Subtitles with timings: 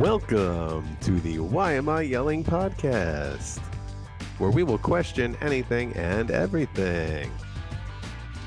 [0.00, 3.58] Welcome to the Why Am I Yelling podcast,
[4.38, 7.30] where we will question anything and everything,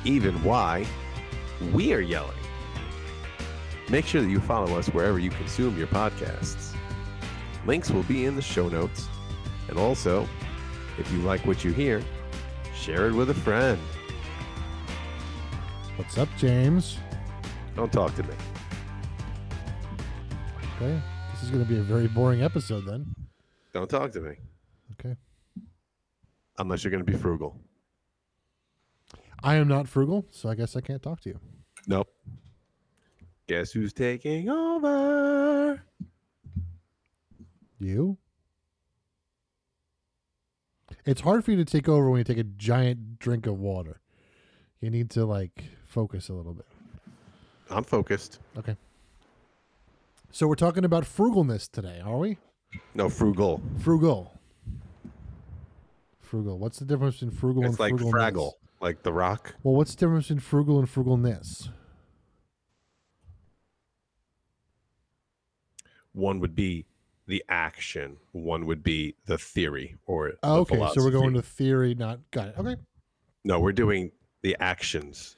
[0.03, 0.83] even why
[1.71, 2.33] we are yelling.
[3.87, 6.75] Make sure that you follow us wherever you consume your podcasts.
[7.67, 9.07] Links will be in the show notes.
[9.69, 10.27] And also,
[10.97, 12.01] if you like what you hear,
[12.75, 13.77] share it with a friend.
[15.97, 16.97] What's up, James?
[17.75, 18.33] Don't talk to me.
[20.81, 20.99] Okay.
[21.43, 23.05] This is going to be a very boring episode then.
[23.73, 24.35] Don't talk to me.
[24.93, 25.17] Okay.
[26.57, 27.59] Unless you're going to be frugal.
[29.43, 31.39] I am not frugal, so I guess I can't talk to you.
[31.85, 32.07] Nope.
[33.47, 35.83] Guess who's taking over?
[37.77, 38.17] You?
[41.05, 43.99] It's hard for you to take over when you take a giant drink of water.
[44.79, 46.67] You need to like focus a little bit.
[47.69, 48.39] I'm focused.
[48.57, 48.77] Okay.
[50.33, 52.39] So we're talking about frugalness today, are we?
[52.95, 53.61] No, frugal.
[53.77, 54.33] Frugal.
[56.19, 56.57] Frugal.
[56.57, 57.97] What's the difference between frugal and frugal?
[57.97, 58.33] It's and like frugalness?
[58.33, 59.53] Fraggle, like The Rock.
[59.61, 61.69] Well, what's the difference between frugal and frugalness?
[66.13, 66.87] One would be
[67.27, 68.17] the action.
[68.31, 72.19] One would be the theory or the Oh, okay, so we're going to theory, not
[72.31, 72.55] got it.
[72.57, 72.75] Okay.
[73.45, 74.11] No, we're doing
[74.41, 75.37] the actions.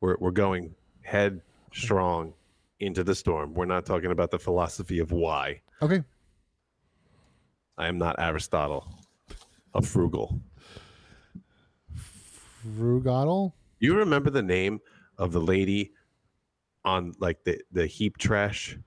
[0.00, 1.40] We're we're going head
[1.72, 2.34] strong
[2.84, 3.54] into the storm.
[3.54, 5.60] We're not talking about the philosophy of why.
[5.82, 6.02] Okay.
[7.76, 8.86] I am not Aristotle,
[9.74, 10.40] a frugal.
[12.76, 13.54] Frugal.
[13.80, 14.80] You remember the name
[15.18, 15.92] of the lady
[16.84, 18.78] on like the the heap trash,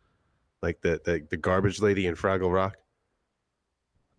[0.61, 2.77] like the the, the garbage lady in Fraggle Rock?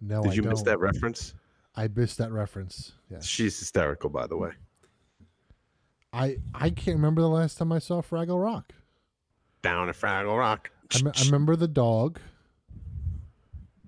[0.01, 0.67] No, Did I you miss don't.
[0.73, 1.35] that reference?
[1.75, 2.93] I missed that reference.
[3.11, 3.27] Yes.
[3.27, 4.51] She's hysterical, by the way.
[6.13, 8.73] I I can't remember the last time I saw Fraggle Rock.
[9.63, 10.71] Down at Fraggle Rock.
[10.95, 12.21] I, me- I remember the dog.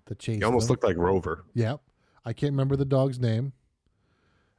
[0.07, 0.41] The chase.
[0.41, 0.73] You almost them.
[0.73, 1.45] looked like Rover.
[1.55, 1.81] Yep.
[2.25, 3.53] I can't remember the dog's name.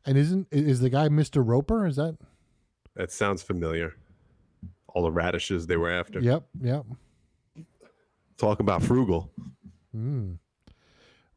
[0.05, 1.45] And isn't is the guy Mr.
[1.45, 1.85] Roper?
[1.85, 2.17] Is that?
[2.95, 3.95] That sounds familiar.
[4.87, 6.19] All the radishes they were after.
[6.19, 6.43] Yep.
[6.61, 6.85] Yep.
[8.37, 9.31] Talk about frugal.
[9.95, 10.37] Mm.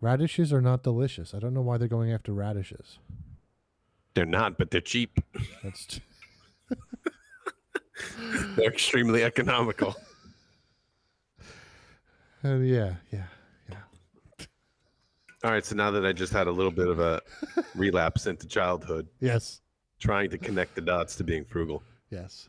[0.01, 1.35] Radishes are not delicious.
[1.35, 2.99] I don't know why they're going after radishes.
[4.15, 5.19] They're not, but they're cheap.
[5.63, 6.03] That's t-
[8.57, 9.95] They're extremely economical.
[12.45, 13.25] uh, yeah, yeah,
[13.71, 13.77] yeah.
[15.45, 17.21] All right, so now that I just had a little bit of a
[17.75, 19.61] relapse into childhood, Yes,
[20.01, 21.83] trying to connect the dots to being frugal.
[22.11, 22.49] yes.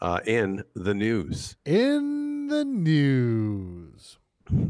[0.00, 1.54] Uh, in the news.
[1.64, 4.18] In the news.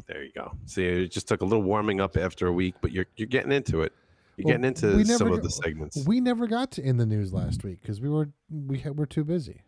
[0.07, 0.53] There you go.
[0.67, 3.51] See, it just took a little warming up after a week, but you're you're getting
[3.51, 3.95] into it.
[4.37, 6.05] You're Well, getting into we some never of the segments.
[6.07, 9.07] We never got to in the news last week because we were we had, were
[9.07, 9.63] too busy.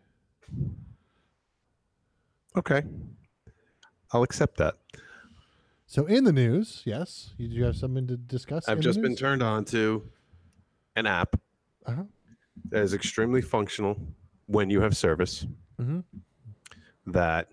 [2.57, 2.83] Okay,
[4.11, 4.75] I'll accept that.
[5.87, 8.67] So in the news, yes, you, you have something to discuss.
[8.67, 10.09] I've just been turned on to
[10.95, 11.35] an app
[11.85, 12.03] Uh-huh.
[12.69, 13.97] that is extremely functional
[14.47, 15.45] when you have service
[15.79, 16.03] Mhm.
[17.07, 17.49] that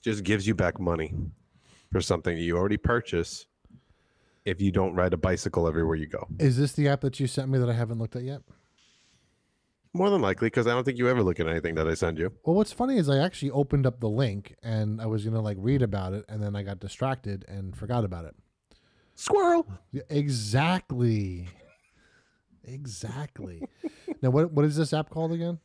[0.00, 1.14] just gives you back money
[1.92, 3.46] for something that you already purchase
[4.50, 6.26] if you don't ride a bicycle everywhere you go.
[6.38, 8.42] Is this the app that you sent me that I haven't looked at yet?
[9.92, 12.18] More than likely, because I don't think you ever look at anything that I send
[12.18, 12.32] you.
[12.44, 15.56] Well, what's funny is I actually opened up the link and I was gonna like
[15.60, 18.34] read about it, and then I got distracted and forgot about it.
[19.14, 19.66] Squirrel.
[19.92, 21.48] Yeah, exactly.
[22.64, 23.62] Exactly.
[24.22, 25.58] now, what what is this app called again?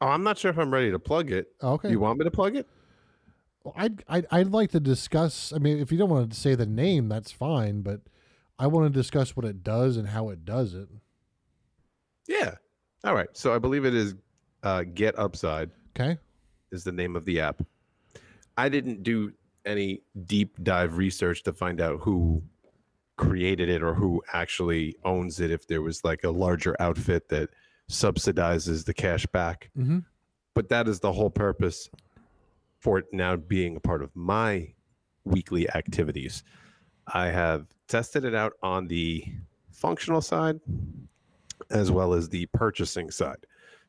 [0.00, 1.48] Oh, I'm not sure if I'm ready to plug it.
[1.60, 1.90] Oh, okay.
[1.90, 2.68] You want me to plug it?
[3.64, 5.52] Well, I'd, I'd I'd like to discuss.
[5.52, 7.82] I mean, if you don't want to say the name, that's fine.
[7.82, 8.00] But
[8.58, 10.88] I want to discuss what it does and how it does it.
[12.26, 12.54] Yeah.
[13.04, 13.28] All right.
[13.32, 14.14] So I believe it is
[14.62, 16.18] uh, Get Upside Okay.
[16.72, 17.62] is the name of the app.
[18.56, 19.32] I didn't do
[19.64, 22.42] any deep dive research to find out who
[23.16, 25.50] created it or who actually owns it.
[25.50, 27.50] If there was like a larger outfit that
[27.90, 29.98] subsidizes the cash back, Mm-hmm.
[30.54, 31.88] but that is the whole purpose
[32.78, 34.72] for it now being a part of my
[35.24, 36.42] weekly activities.
[37.12, 39.24] I have tested it out on the
[39.70, 40.60] functional side
[41.70, 43.44] as well as the purchasing side.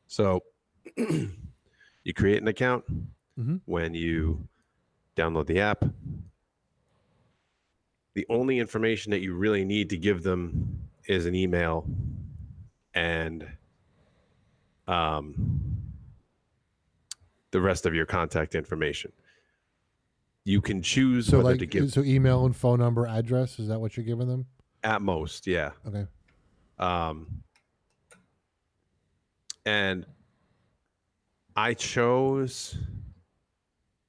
[0.06, 0.40] So
[0.96, 2.84] you create an account
[3.38, 3.60] Mhm.
[3.64, 4.46] when you
[5.16, 5.84] download the app.
[8.14, 11.86] The only information that you really need to give them is an email
[12.92, 13.48] and
[14.88, 15.79] um,
[17.50, 19.12] the rest of your contact information.
[20.44, 23.58] You can choose So whether like, to give so email and phone number, address.
[23.58, 24.46] Is that what you're giving them?
[24.82, 25.72] at most, yeah.
[25.86, 26.06] Okay.
[26.78, 27.26] Um,
[29.66, 30.06] and
[31.54, 32.78] I chose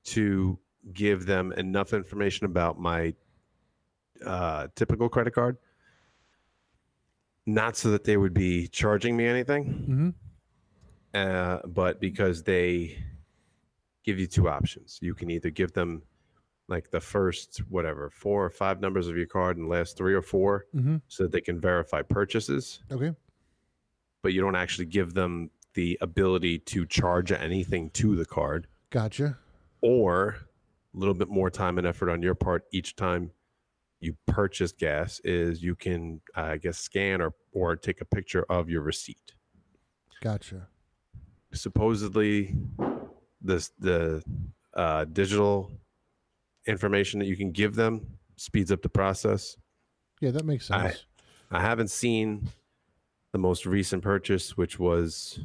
[0.06, 0.58] to
[0.94, 3.14] give them enough information about my
[4.26, 5.58] uh, typical credit card,
[7.46, 10.10] not so that they would be charging me anything, Mm-hmm.
[11.14, 12.98] uh, but because they
[14.04, 15.00] give you two options.
[15.02, 16.02] You can either give them
[16.68, 20.22] like the first whatever four or five numbers of your card and last three or
[20.22, 20.98] four Mm-hmm.
[21.08, 23.14] so that they can verify purchases Okay.
[24.24, 29.38] but you don't actually give them the ability to charge anything to the card Gotcha.
[29.82, 30.38] or
[30.96, 33.32] a little bit more time and effort on your part each time
[34.00, 38.70] you purchase gas is you can i guess scan or or take a picture of
[38.70, 39.34] your receipt
[40.22, 40.68] Gotcha.
[41.54, 42.56] supposedly
[43.42, 44.24] this the
[44.74, 45.72] uh, digital
[46.68, 48.06] information that you can give them
[48.36, 49.58] speeds up the process
[50.20, 51.06] Yeah, that makes sense.
[51.50, 52.48] I haven't seen
[53.32, 55.40] the most recent purchase, which was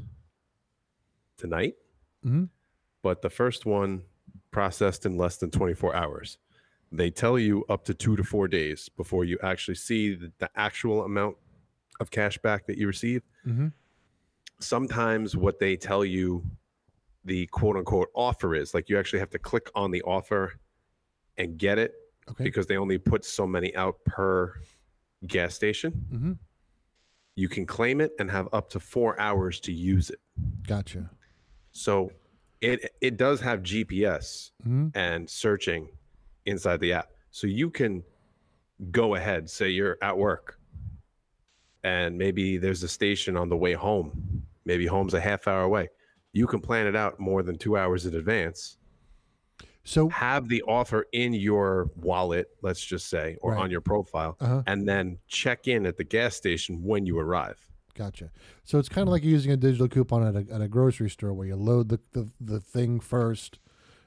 [1.37, 1.75] tonight.
[2.25, 2.48] Mhm.
[3.02, 4.02] But the first one
[4.50, 6.38] processed in less than 24 hours.
[6.92, 10.50] They tell you up to two to four days before you actually see the, the
[10.56, 11.37] actual amount
[12.00, 13.22] of cash back that you receive.
[13.46, 13.69] mm-hmm.
[14.60, 16.42] Sometimes what they tell you
[17.26, 20.55] the quote unquote offer is like you actually have to click on the offer
[21.37, 21.93] and get it
[22.31, 22.43] Okay.
[22.44, 24.55] because they only put so many out per
[25.28, 26.32] gas station mm-hmm.
[27.37, 30.19] you can claim it and have up to four hours to use it.
[30.67, 31.11] Gotcha.
[31.73, 32.11] So
[32.61, 34.88] it it does have GPS Mm-hmm.
[34.99, 35.88] and searching
[36.46, 37.11] inside the app.
[37.31, 38.02] So you can
[38.90, 40.58] go ahead, say you're at work
[41.84, 44.43] and maybe there's a station on the way home.
[44.64, 45.88] Maybe home's a half hour away.
[46.36, 48.76] You can plan it out more than two hours in advance.
[49.84, 53.62] So, Have the offer in your wallet, let's just say, or Right.
[53.62, 54.64] on your profile, uh-huh.
[54.66, 57.58] and then check in at the gas station when you arrive.
[57.94, 58.30] Gotcha.
[58.64, 61.32] So it's kind of like using a digital coupon at a, at a grocery store
[61.32, 63.58] where you load the, the, the thing first,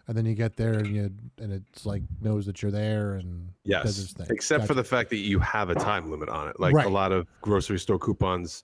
[0.08, 1.10] and then you get there and you
[1.40, 5.18] and it's like knows that you're there and does Yes, except for the fact that
[5.18, 6.60] you have a time limit on it.
[6.60, 6.86] Like Right.
[6.86, 8.64] a lot of grocery store coupons,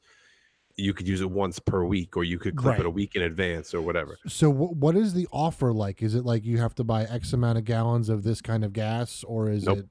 [0.77, 2.79] you could use it once per week, or you could clip Right.
[2.81, 4.17] it a week in advance, or whatever.
[4.27, 6.01] So wh- what is the offer like?
[6.03, 8.73] Is it like you have to buy X amount of gallons of this kind of
[8.73, 9.79] gas, or is Nope.
[9.79, 9.89] it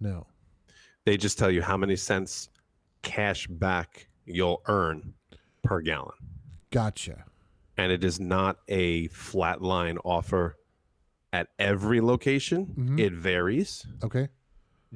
[0.00, 0.26] no?
[1.04, 2.48] They just tell you how many cents
[3.02, 5.14] cash back you'll earn
[5.62, 6.14] per gallon,
[6.70, 7.24] Gotcha.
[7.76, 10.56] and it is not a flat line offer
[11.32, 12.66] at every location.
[12.76, 12.98] Mhm.
[13.00, 14.28] It varies, Okay.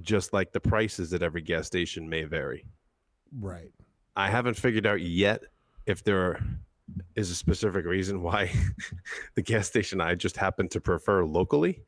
[0.01, 2.65] just like the prices at every gas station may vary.
[3.39, 3.73] Right.
[4.17, 5.45] I haven't figured out yet
[5.87, 6.45] if there
[7.17, 8.51] is a specific reason why
[9.35, 11.83] the gas station I just happen to prefer locally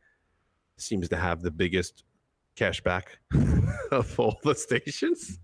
[0.78, 2.04] seems to have the biggest
[2.56, 3.04] cashback
[3.90, 5.38] of all the stations.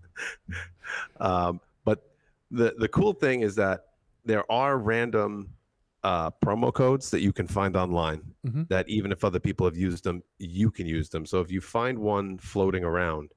[1.19, 2.03] Um, but
[2.49, 3.85] the the cool thing is that
[4.25, 5.49] there are random
[6.03, 8.67] uh, promo codes that you can find online Mhm.
[8.69, 11.27] that even if other people have used them, you can use them.
[11.27, 13.29] So if you find one floating around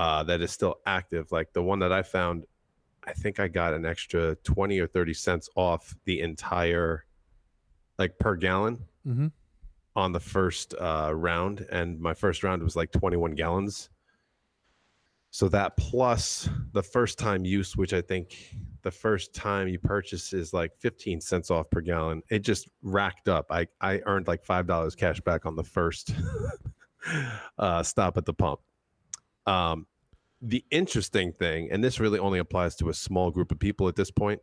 [0.00, 2.44] uh, that is still active, like the one that I found,
[3.04, 7.04] I think I got an extra 20 or 30 cents off the entire,
[7.98, 9.26] like per gallon Mm-hmm.
[9.96, 11.66] on the first uh, round.
[11.70, 13.90] And my first round was like 21 gallons.
[15.30, 20.32] So that plus the first time use, which I think the first time you purchase
[20.32, 22.22] is like 15 cents off per gallon.
[22.30, 23.46] It just racked up.
[23.50, 26.14] I, I earned like $5 cash back on the first
[27.58, 28.60] uh, stop at the pump.
[29.46, 29.86] Um,
[30.42, 33.96] the interesting thing, and this really only applies to a small group of people at
[33.96, 34.40] this point,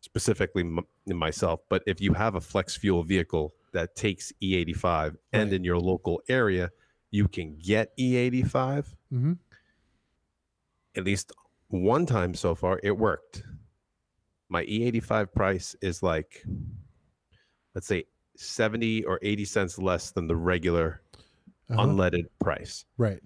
[0.00, 5.52] specifically m- myself, but if you have a flex fuel vehicle that takes E85 and
[5.52, 6.70] in your local area,
[7.10, 9.32] you can get E85 Mm-hmm.
[10.96, 11.32] at least
[11.68, 13.42] one time so far, it worked.
[14.48, 16.44] My E85 price is like,
[17.74, 18.04] let's say,
[18.36, 21.00] 70 or 80 cents less than the regular
[21.70, 21.82] Uh-huh.
[21.86, 22.84] unleaded price.
[22.98, 23.20] right.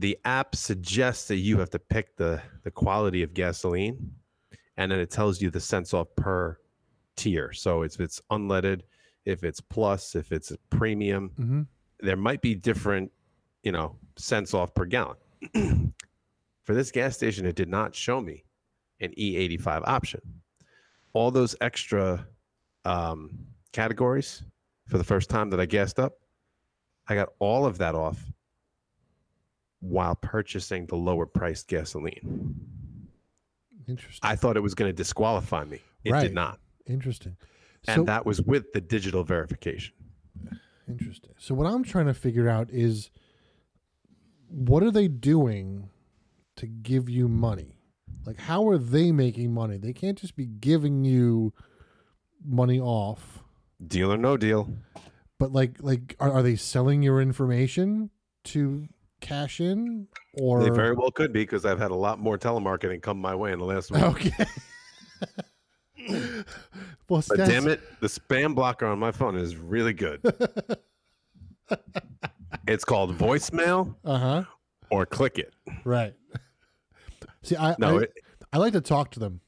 [0.00, 4.12] The app suggests that you have to pick the, the quality of gasoline,
[4.76, 6.58] and then it tells you the cents off per
[7.16, 7.52] tier.
[7.52, 8.82] So it's, if it's unleaded,
[9.24, 11.62] if it's plus, if it's premium, Mm-hmm.
[12.00, 13.10] there might be different,
[13.64, 15.16] you know, cents off per gallon.
[16.64, 18.44] For this gas station, it did not show me
[19.00, 20.20] an E85 option.
[21.12, 22.26] All those extra
[22.84, 23.30] um,
[23.72, 24.44] categories
[24.86, 26.14] for the first time that I gassed up,
[27.08, 28.22] I got all of that off
[29.80, 32.54] while purchasing the lower priced gasoline.
[33.86, 34.20] Interesting.
[34.28, 35.80] I thought it was going to disqualify me.
[36.04, 36.22] It Right.
[36.22, 36.60] did not.
[36.86, 37.36] Interesting.
[37.86, 39.94] And So that was with the digital verification.
[40.88, 41.34] interesting.
[41.38, 43.10] So what I'm trying to figure out is
[44.48, 45.90] what are they doing
[46.56, 47.78] to give you money?
[48.26, 49.76] Like how are they making money?
[49.76, 51.52] They can't just be giving you
[52.44, 53.44] money off.
[53.86, 54.72] Deal or no deal.
[55.38, 58.10] But like like are, are they selling your information
[58.44, 58.88] to
[59.20, 63.02] cash in or They very well could be because I've had a lot more telemarketing
[63.02, 64.02] come my way in the last week.
[64.02, 64.46] Okay.
[67.08, 70.20] well, But damn it, the spam blocker on my phone is really good.
[72.66, 74.44] it's called voicemail Uh huh.
[74.90, 75.54] or click it.
[75.84, 76.14] Right.
[77.42, 78.12] See, I No, I, it,
[78.52, 79.40] I like to talk to them,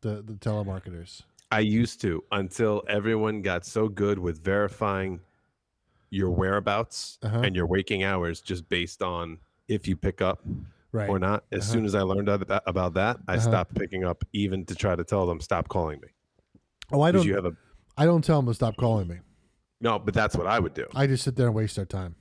[0.00, 1.22] the the telemarketers.
[1.50, 5.20] I used to until everyone got so good with verifying
[6.12, 7.40] your whereabouts Uh-huh.
[7.42, 10.44] and your waking hours just based on if you pick up
[10.92, 11.08] Right.
[11.08, 11.44] or not.
[11.50, 11.72] As Uh-huh.
[11.72, 13.40] soon as I learned about about that, I Uh-huh.
[13.40, 16.08] stopped picking up even to try to tell them stop calling me.
[16.92, 17.24] oh, I don't.
[17.26, 17.56] you have a
[17.96, 19.20] I don't tell them to stop calling me.
[19.80, 20.86] no, but that's what I would do.
[20.94, 22.14] I just sit there and waste their time.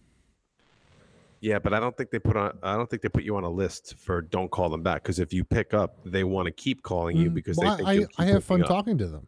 [1.42, 2.58] Yeah, but I don't think they put on.
[2.64, 5.20] I don't think they put you on a list for don't call them back because
[5.20, 8.10] if you pick up, they want to keep calling you Mm, because well, they think
[8.18, 8.68] I I have fun up.
[8.68, 9.28] talking to them.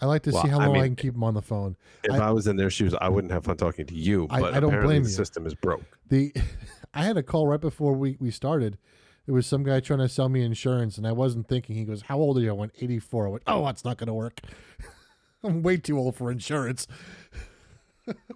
[0.00, 1.76] I like to Well, see how long I, mean, can keep them on the phone.
[2.04, 4.26] If I- I, was in their shoes, I wouldn't have fun talking to you.
[4.30, 5.14] I- But I don't apparently blame the you.
[5.14, 5.82] system is broke.
[6.08, 6.32] The
[6.94, 8.78] I had a call right before we, we started.
[9.26, 11.76] It was some guy trying to sell me insurance, and I wasn't thinking.
[11.76, 14.06] He goes, "How old are you?" I went, "84." I went, "Oh, that's not going
[14.06, 14.40] to work.
[15.44, 16.86] I'm way too old for insurance."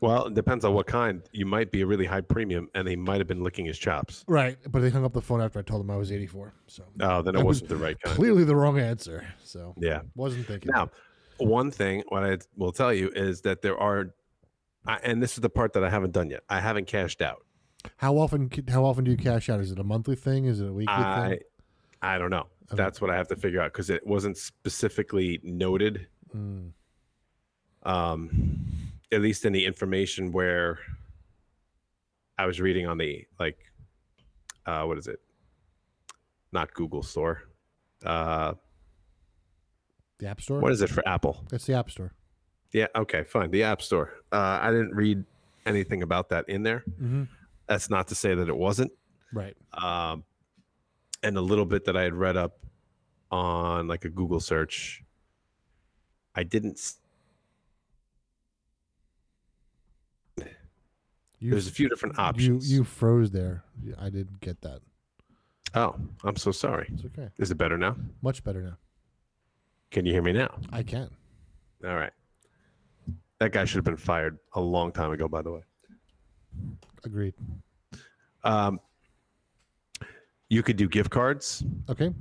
[0.02, 1.22] Well, it depends on what kind.
[1.32, 4.22] You might be a really high premium, and he might have been licking his chops.
[4.28, 6.52] Right, but they hung up the phone after I told them I was 84.
[6.66, 8.14] So Oh, then it was wasn't the right kind.
[8.14, 9.24] clearly the wrong answer.
[9.42, 10.02] So Yeah.
[10.14, 10.72] wasn't thinking.
[10.74, 10.90] Now,
[11.46, 14.14] one thing what I will tell you is that there are,
[14.86, 16.42] I, and this is the part that I haven't done yet.
[16.48, 17.44] I haven't cashed out.
[17.96, 18.50] How often?
[18.68, 19.60] How often do you cash out?
[19.60, 20.44] Is it a monthly thing?
[20.44, 21.38] Is it a weekly I, thing?
[22.00, 22.46] I don't know.
[22.70, 22.76] Okay.
[22.76, 26.06] That's what I have to figure out because it wasn't specifically noted.
[26.34, 26.70] Mm,
[27.82, 28.66] um,
[29.10, 30.78] at least in the information where
[32.38, 33.58] I was reading on the like,
[34.64, 35.20] uh, what is it?
[36.52, 37.42] Not Google Store.
[38.04, 38.54] Uh,
[40.22, 40.60] the App Store.
[40.60, 41.44] what is it for Apple?
[41.52, 42.12] It's the App Store.
[42.72, 43.50] Yeah, okay, fine.
[43.50, 44.14] The App Store.
[44.32, 45.24] Uh, I didn't read
[45.66, 46.84] anything about that in there.
[46.90, 47.24] Mm-hmm.
[47.66, 48.92] That's not to say that it wasn't.
[49.32, 49.56] Right.
[49.74, 50.24] Um,
[51.22, 52.58] and a little bit that I had read up
[53.30, 55.02] on like a Google search,
[56.34, 56.80] I didn't.
[61.40, 62.72] You, There's a few different you options.
[62.72, 63.64] you froze there.
[63.98, 64.80] I didn't get that.
[65.74, 66.88] Oh, I'm so sorry.
[66.92, 67.30] It's okay.
[67.38, 67.96] Is it better now?
[68.22, 68.76] Much better now.
[69.92, 70.58] Can you hear me now?
[70.72, 71.10] I can.
[71.84, 72.12] All right.
[73.38, 75.60] That guy should have been fired a long time ago, by the way.
[77.04, 77.34] Agreed.
[78.42, 78.80] Um,
[80.48, 82.12] you could do gift cards, Okay.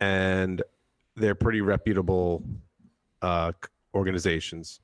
[0.00, 0.62] and
[1.14, 2.42] they're pretty reputable
[3.20, 3.52] uh,
[3.94, 4.80] organizations.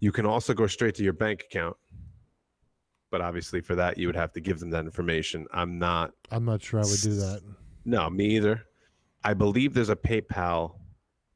[0.00, 1.76] You can also go straight to your bank account,
[3.10, 5.46] but obviously for that you would have to give them that information.
[5.52, 6.12] I'm not.
[6.30, 7.42] I'm not sure I would do that.
[7.84, 8.62] No, me either.
[9.26, 10.78] I believe there's a PayPal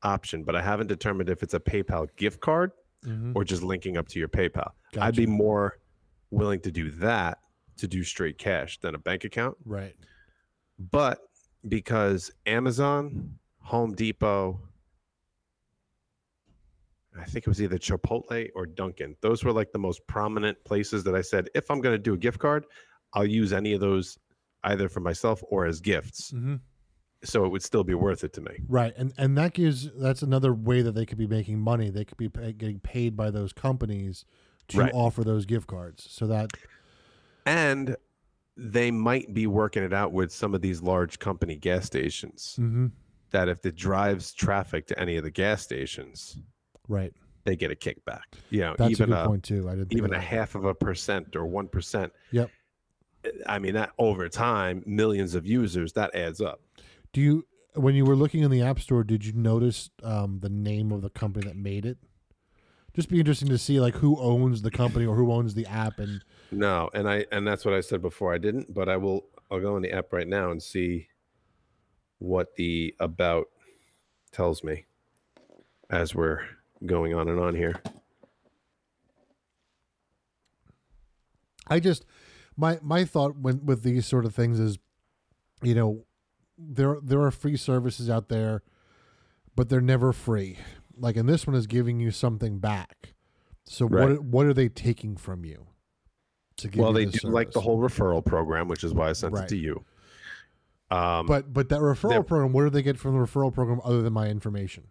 [0.03, 2.71] option, but I haven't determined if it's a PayPal gift card
[3.05, 3.35] Mhm.
[3.35, 4.71] or just linking up to your PayPal.
[4.99, 5.79] I'd be more
[6.31, 7.39] willing to do that
[7.79, 9.57] to do straight cash than a bank account.
[9.65, 9.97] Right.
[10.79, 11.19] But
[11.67, 14.61] because Amazon, Home Depot,
[17.19, 21.03] I think it was either Chipotle or Dunkin', those were like the most prominent places
[21.05, 22.67] that I said, if I'm going to do a gift card,
[23.15, 24.17] I'll use any of those
[24.63, 26.31] either for myself or as gifts.
[26.31, 26.57] hmm
[27.23, 28.61] So it would still be worth it to me.
[28.69, 28.95] Right.
[28.97, 31.91] And and that gives that's another way that they could be making money.
[31.91, 34.25] They could be pay, getting paid by those companies
[34.69, 34.93] to Right.
[34.95, 36.07] offer those gift cards.
[36.11, 36.51] So that
[37.45, 37.97] And
[38.57, 42.91] they might be working it out with some of these large company gas stations mhm.
[43.31, 46.39] that if it drives traffic to any of the gas stations,
[46.89, 47.13] right.
[47.45, 48.23] they get a kickback.
[48.51, 49.69] You know, That's even a a, point too.
[49.69, 52.13] I didn't even a half of a percent or one percent.
[52.33, 52.51] Yep.
[53.47, 56.61] I mean, that over time, millions of users, that adds up.
[57.13, 60.49] Do you when you were looking in the app store, did you notice um, the
[60.49, 61.99] name of the company that made it?
[62.95, 65.99] Just be interesting to see like who owns the company or who owns the app
[65.99, 68.35] and No, and I and that's what I said before.
[68.35, 69.27] I didn't, but I will.
[69.51, 71.09] I'll go in the app right now and see
[72.19, 73.47] what the about
[74.33, 74.87] tells me
[75.89, 76.41] as we're
[76.87, 77.81] going on and on here.
[81.67, 82.05] I just
[82.57, 84.79] my my thought when with these sort of things is,
[85.63, 86.05] you know,
[86.61, 88.63] there there are free services out there,
[89.57, 90.59] but they're never free.
[90.97, 93.15] Like and this one is giving you something back.
[93.65, 94.11] So Right.
[94.11, 95.67] what what are they taking from you?
[96.59, 99.13] To give Well, you they do like the whole referral program, which is why I
[99.15, 99.45] sent Right.
[99.45, 99.85] it to you.
[100.91, 104.03] Um, But but that referral program, what do they get from the referral program other
[104.03, 104.89] than my information?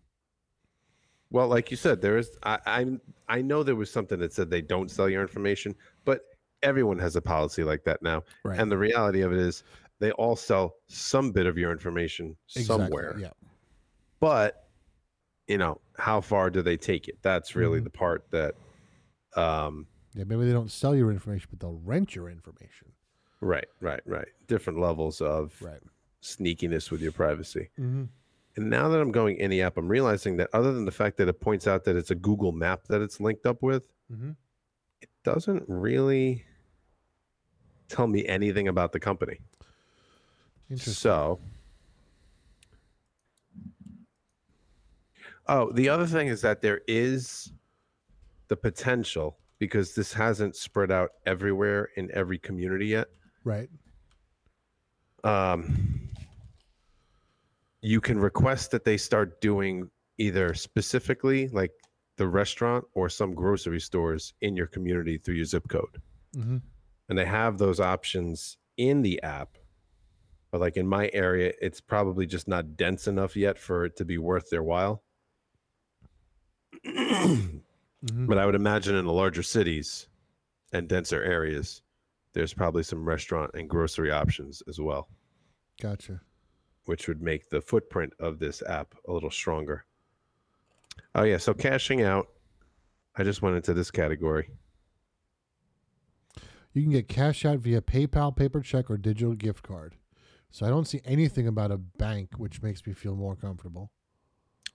[1.32, 2.32] Well, like you said, there is.
[2.42, 6.22] I, I I know there was something that said they don't sell your information, but
[6.64, 8.24] everyone has a policy like that now.
[8.44, 8.60] Right.
[8.60, 9.64] And the reality of it is,
[10.00, 13.18] they all sell some bit of your information somewhere.
[13.20, 13.32] Yeah.
[14.20, 14.66] But
[15.48, 17.18] you know, how far do they take it?
[17.24, 17.86] That's really Mhm.
[17.86, 18.54] the part that,
[19.36, 22.94] um, Yeah, maybe they don't sell your information, but they'll rent your information.
[23.42, 24.28] right, right, right.
[24.48, 25.82] Different levels of Right.
[26.22, 27.70] sneakiness with your privacy.
[27.80, 28.04] Mm-hmm.
[28.58, 31.18] And now that I'm going in the app, I'm realizing that other than the fact
[31.18, 34.32] that it points out that it's a Google map that it's linked up with, Mm-hmm.
[35.02, 36.46] it doesn't really
[37.88, 39.40] tell me anything about the company.
[40.70, 40.94] Interesting.
[40.94, 41.40] So,
[45.48, 47.52] oh, the other thing is that there is
[48.48, 53.08] the potential because this hasn't spread out everywhere in every community yet.
[53.44, 53.70] Right.
[55.24, 56.10] Um,
[57.82, 61.72] you can request that they start doing either specifically like
[62.18, 66.02] the restaurant or some grocery stores in your community through your zip code.
[66.38, 66.58] Mm-hmm.
[67.10, 69.58] and they have those options in the app
[70.52, 74.06] but like in my area it's probably just not dense enough yet for it to
[74.06, 75.04] be worth their while
[78.06, 78.28] Mm-hmm.
[78.28, 80.08] but i would imagine in the larger cities
[80.72, 81.82] and denser areas
[82.32, 85.10] there's probably some restaurant and grocery options as well
[85.82, 86.22] Gotcha.
[86.86, 89.84] which would make the footprint of this app a little stronger
[91.16, 92.28] oh yeah so cashing out
[93.18, 94.50] i just went into this category
[96.74, 99.96] You can get cash out via PayPal, paper check, or digital gift card.
[100.52, 103.92] So I don't see anything about a bank, which makes me feel more comfortable.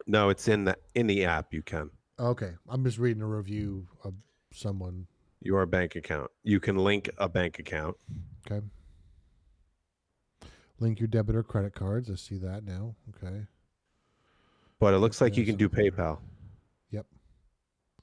[0.07, 3.87] no it's in the in the app you can Okay, I'm just reading a review
[4.05, 4.15] of
[4.53, 5.07] someone.
[5.41, 7.97] your bank account you can link a bank account
[8.47, 8.65] Okay.
[10.81, 12.11] Link your debit or credit cards.
[12.11, 12.95] I see that now.
[13.11, 13.47] Okay.
[14.81, 15.69] But it looks like you can do.
[15.69, 16.19] PayPal.
[16.91, 17.07] Yep.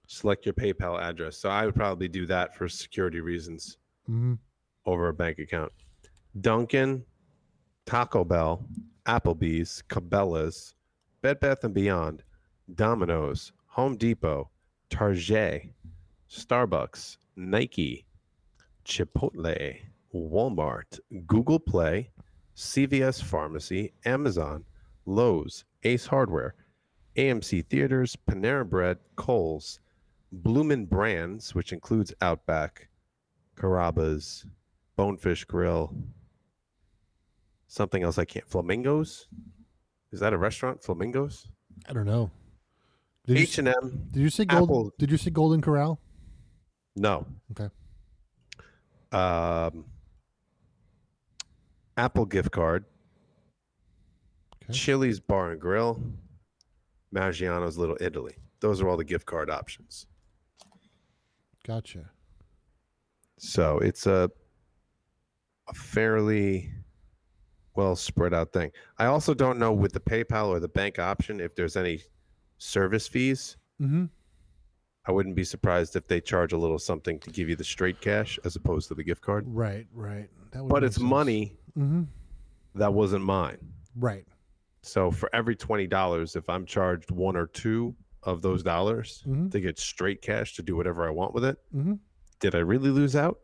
[0.08, 1.38] Select your PayPal address.
[1.38, 3.78] So I would probably do that for security reasons
[4.10, 4.34] Mm-hmm.
[4.88, 5.72] over a bank account.
[6.40, 7.06] Dunkin',
[7.86, 8.66] Taco Bell,
[9.06, 10.76] Applebee's, Cabela's,
[11.22, 12.24] Bed Bath and Beyond,
[12.76, 14.50] Domino's, Home Depot,
[14.90, 15.74] Target,
[16.30, 18.06] Starbucks, Nike,
[18.86, 19.78] Chipotle,
[20.14, 22.12] Walmart, Google Play,
[22.56, 24.66] CVS Pharmacy, Amazon,
[25.06, 26.56] Lowe's, Ace Hardware,
[27.16, 29.80] AMC Theaters, Panera Bread, Kohl's,
[30.32, 32.88] Bloomin' Brands, which includes Outback,
[33.58, 34.46] Carrabba's,
[34.96, 35.94] Bonefish Grill,
[37.72, 38.48] something else I can't.
[38.50, 39.28] Flamingos?
[40.12, 40.84] Is that a restaurant?
[40.84, 41.48] Flamingos?
[41.88, 42.30] I don't know.
[43.30, 44.08] H and M?
[44.12, 46.00] did you say gold, Apple- Did you say Golden Corral?
[46.96, 47.26] No.
[47.52, 47.70] Okay.
[49.14, 49.86] Um,
[51.96, 52.84] Apple gift card.
[54.64, 54.74] Okay.
[54.74, 56.04] Chili's Bar and Grill.
[57.16, 58.36] Maggiano's Little Italy.
[58.60, 60.08] Those are all the gift card options.
[61.66, 62.10] Gotcha.
[63.38, 64.30] So it's a,
[65.70, 66.72] a fairly
[67.76, 68.72] well spread out thing.
[68.98, 72.02] I also don't know with the PayPal or the bank option if there's any
[72.58, 73.58] service fees.
[73.82, 74.06] Mm-hmm.
[75.06, 78.02] I wouldn't be surprised if they charge a little something to give you the straight
[78.02, 79.46] cash as opposed to the gift card.
[79.48, 79.88] Right.
[79.94, 80.30] Right.
[80.52, 81.10] That would But it's sense.
[81.10, 82.04] money Mm-hmm.
[82.76, 83.58] that wasn't mine.
[83.96, 84.26] Right.
[84.84, 89.50] So for every twenty dollars, if I'm charged one or two of those dollars Mhm.
[89.52, 91.94] to get straight cash to do whatever I want with it, Mm-hmm.
[92.40, 93.40] did I really lose out?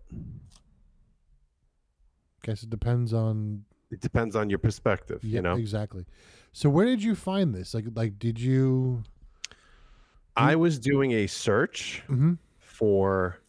[2.44, 5.56] Guess it depends on It depends on your perspective, yeah, you know.
[5.56, 6.06] exactly.
[6.52, 7.73] So where did you find this?
[7.73, 9.04] Like, like did you?
[10.36, 12.34] I was doing a search Mm-hmm.
[12.60, 13.39] for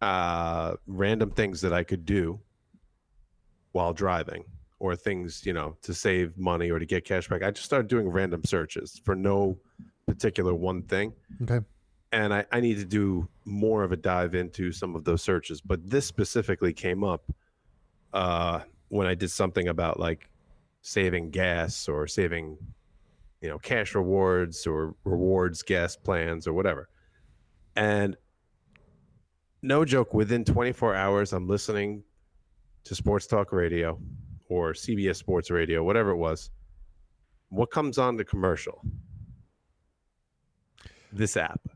[0.00, 2.40] uh, random things that I could do
[3.72, 4.44] while driving,
[4.80, 7.42] or things you know to save money or to get cash back.
[7.42, 9.56] I just started doing random searches for no
[10.06, 11.12] particular one thing.
[11.42, 11.60] Okay.
[12.10, 15.60] and I, I need to do more of a dive into some of those searches.
[15.60, 17.32] But this specifically came up
[18.12, 18.60] uh,
[18.92, 20.28] when I did something about like
[20.82, 22.58] saving gas or saving,
[23.40, 26.90] you know, cash rewards or rewards gas plans or whatever.
[27.74, 28.18] And
[29.62, 32.02] no joke, within 24 hours, I'm listening
[32.84, 33.98] to Sports Talk Radio
[34.50, 36.50] or CBS Sports Radio, whatever it was.
[37.48, 38.82] What comes on the commercial?
[41.10, 41.66] This app.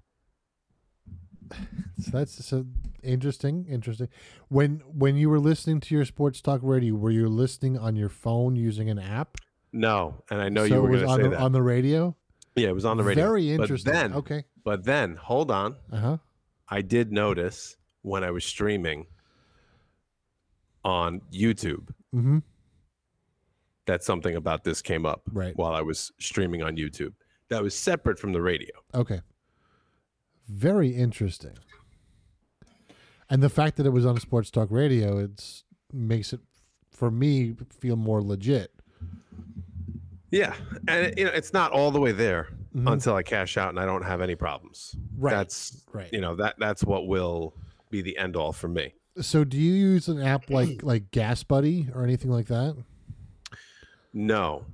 [1.99, 2.67] So that's so
[3.03, 3.67] interesting.
[3.69, 4.09] Interesting.
[4.49, 8.09] When when you were listening to your sports talk radio, were you listening on your
[8.09, 9.39] phone using an app?
[9.73, 11.41] No, and I know so you were going to on say the, that.
[11.41, 12.17] on the radio.
[12.55, 13.25] yeah, it was on the radio.
[13.25, 13.93] Very interesting.
[13.93, 14.45] But then, okay.
[14.65, 15.77] but then, hold on.
[15.93, 16.17] Uh huh.
[16.69, 19.07] I did notice when I was streaming
[20.85, 22.39] on YouTube Mm-hmm.
[23.87, 25.55] that something about this came up Right.
[25.57, 27.13] while I was streaming on YouTube.
[27.51, 28.71] That was separate from the radio.
[28.95, 29.21] Okay.
[30.49, 31.55] Very interesting.
[33.29, 36.41] And the fact that it was on sports talk radio, it's makes it
[36.91, 38.73] for me feel more legit.
[40.31, 40.55] Yeah,
[40.89, 42.49] and it, you know, it's not all the way there.
[42.75, 42.93] Mhm.
[42.93, 44.95] until I cash out and I don't have any problems.
[45.17, 45.31] Right.
[45.31, 46.13] That's right.
[46.13, 47.55] you know that that's what will
[47.89, 48.93] be the end all for me.
[49.19, 52.77] So do you use an app like like Gas Buddy or anything like that?
[54.13, 54.67] No,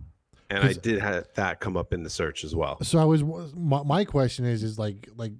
[0.51, 2.83] and I did have that come up in the search as well.
[2.83, 5.35] So I was my, my question is is like like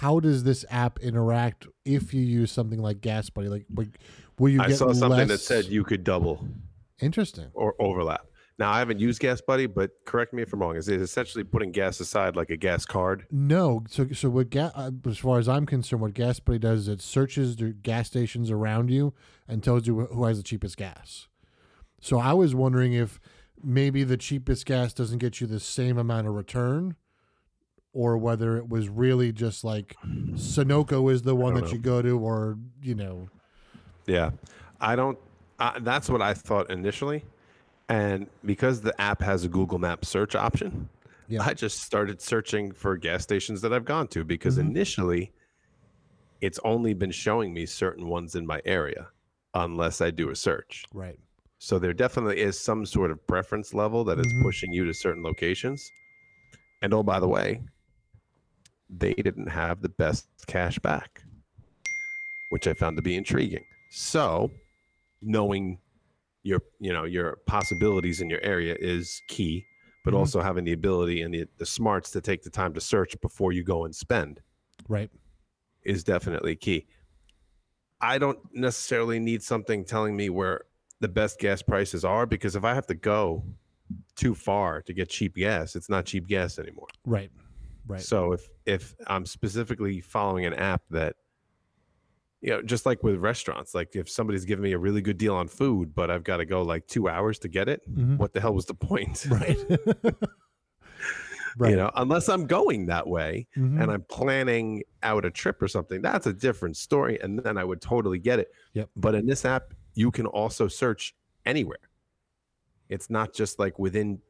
[0.00, 3.48] how does this app interact if you use something like Gas Buddy?
[3.48, 4.00] Like, like
[4.38, 6.42] will you I saw something that said you could double
[7.00, 7.50] interesting.
[7.52, 8.24] or overlap.
[8.58, 10.76] Now I haven't used Gas Buddy, but correct me if I'm wrong.
[10.76, 13.26] Is it essentially putting gas aside like a gas card?
[13.30, 16.80] No, so so what gas uh, as far as I'm concerned, what Gas Buddy does
[16.80, 19.12] is it searches the gas stations around you
[19.46, 21.28] and tells you who has the cheapest gas.
[22.00, 23.20] So I was wondering if
[23.62, 26.96] maybe the cheapest gas doesn't get you the same amount of return,
[27.92, 29.96] or whether it was really just like
[30.34, 31.72] Sunoco is the one that know.
[31.72, 33.28] you go to, or you know,
[34.06, 34.30] Yeah,
[34.80, 35.18] I don't.
[35.58, 37.24] Uh, that's what I thought initially,
[37.88, 40.88] and because the app has a Google Maps search option,
[41.28, 41.42] Yeah.
[41.42, 44.68] I just started searching for gas stations that I've gone to because Mhm.
[44.68, 45.32] initially,
[46.40, 49.08] it's only been showing me certain ones in my area,
[49.54, 50.84] unless I do a search.
[50.94, 51.18] right?
[51.58, 54.42] So there definitely is some sort of preference level that is Mhm.
[54.42, 55.92] pushing you to certain locations.
[56.80, 57.60] And oh, by the way,
[58.92, 61.22] they didn't have the best cash back,
[62.48, 63.64] which I found to be intriguing.
[63.88, 64.50] So,
[65.22, 65.78] knowing
[66.42, 69.66] your you know your possibilities in your area is key,
[70.04, 70.18] but Mhm.
[70.18, 73.52] also having the ability and the, the smarts to take the time to search before
[73.52, 74.40] you go and spend
[74.88, 75.10] Right.
[75.82, 76.86] is definitely key.
[78.00, 80.62] I don't necessarily need something telling me where
[81.00, 83.44] the best gas prices are because if I have to go
[84.16, 86.86] too far to get cheap gas, it's not cheap gas anymore.
[87.04, 87.30] Right.
[87.86, 88.00] Right.
[88.00, 91.16] So if if I'm specifically following an app that
[92.42, 95.34] you know, just like with restaurants, like if somebody's giving me a really good deal
[95.34, 98.16] on food, but I've got to go like two hours to get it, Mhm.
[98.16, 99.26] what the hell was the point?
[99.30, 99.58] Right.
[101.58, 101.70] right.
[101.70, 103.82] You know, unless I'm going that way, Mhm.
[103.82, 107.18] and I'm planning out a trip or something, that's a different story.
[107.20, 108.52] And then I would totally get it.
[108.74, 108.88] Yep.
[108.96, 111.14] But in this app, you can also search
[111.44, 111.90] anywhere.
[112.88, 114.20] It's not just like within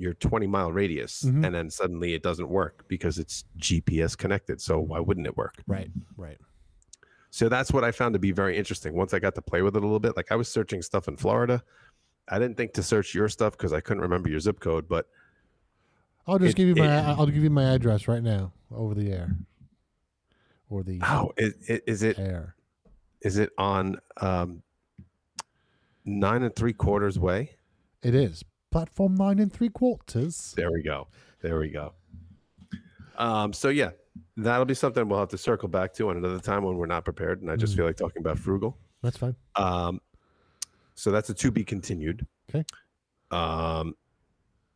[0.00, 1.44] your 20 mile radius Mhm.
[1.44, 4.60] and then suddenly it doesn't work because it's GPS connected.
[4.60, 5.62] So why wouldn't it work?
[5.66, 5.90] right.
[6.16, 6.38] Right.
[7.32, 8.94] So that's what I found to be very interesting.
[8.94, 11.06] Once I got to play with it a little bit, like I was searching stuff
[11.06, 11.62] in Florida.
[12.28, 15.08] I didn't think to search your stuff because I couldn't remember your zip code, but
[16.26, 18.94] I'll just It- give you my it- I'll give you my address right now over
[18.94, 19.36] the air.
[20.68, 22.54] Or the oh, is, is it air.
[23.20, 24.62] is it on um,
[26.04, 27.56] nine and three quarters way?
[28.02, 28.44] It is.
[28.74, 30.52] Platform nine and three quarters.
[30.56, 31.08] There we go.
[31.40, 31.92] There we go.
[33.16, 33.90] Um, so yeah,
[34.36, 37.04] that'll be something we'll have to circle back to on another time when we're not
[37.04, 37.42] prepared.
[37.42, 37.76] And I just Mhm.
[37.78, 38.78] feel like talking about frugal.
[39.02, 39.34] That's fine.
[39.56, 40.00] Um,
[40.94, 42.26] so that's a to be continued.
[42.48, 42.64] Okay.
[43.30, 43.96] Um,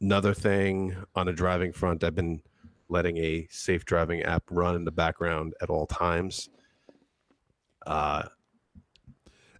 [0.01, 2.43] another thing on a driving front, I've been
[2.89, 6.49] letting a safe driving app run in the background at all times.
[7.87, 8.25] Uh,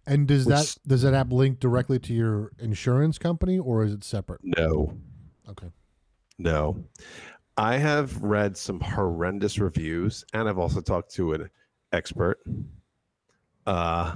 [0.07, 4.03] And does that does that app link directly to your insurance company or is it
[4.03, 4.41] separate?
[4.43, 4.95] no,
[5.49, 5.67] Okay.
[6.37, 6.83] No.
[7.57, 11.49] I have read some horrendous reviews and I've also talked to an
[11.91, 12.39] expert.
[13.65, 14.13] Uh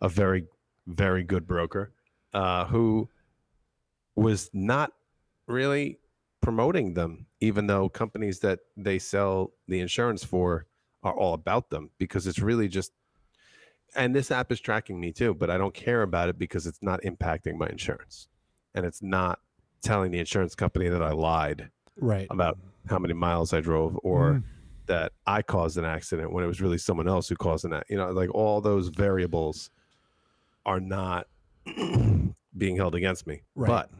[0.00, 0.44] a very
[0.86, 1.92] very good broker
[2.34, 3.08] uh who
[4.14, 4.92] was not
[5.46, 5.98] really
[6.42, 10.66] promoting them even though companies that they sell the insurance for
[11.02, 12.92] are all about them because it's really just
[13.94, 16.82] and this app is tracking me too but I don't care about it because it's
[16.82, 18.28] not impacting my insurance
[18.74, 19.40] and it's not
[19.82, 22.26] telling the insurance company that I lied Right.
[22.30, 24.42] about how many miles I drove or Mhm.
[24.86, 27.90] that I caused an accident when it was really someone else who caused an accident.
[27.90, 29.70] You know, like all those variables
[30.64, 31.26] are not
[32.56, 33.42] being held against me.
[33.54, 33.68] Right.
[33.68, 33.90] But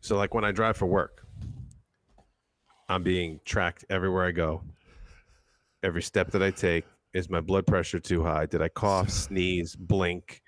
[0.00, 1.26] so like when I drive for work,
[2.88, 4.62] I'm being tracked everywhere I go.
[5.82, 8.46] Every step that I take, is my blood pressure too high?
[8.46, 10.42] Did I cough, sneeze, blink?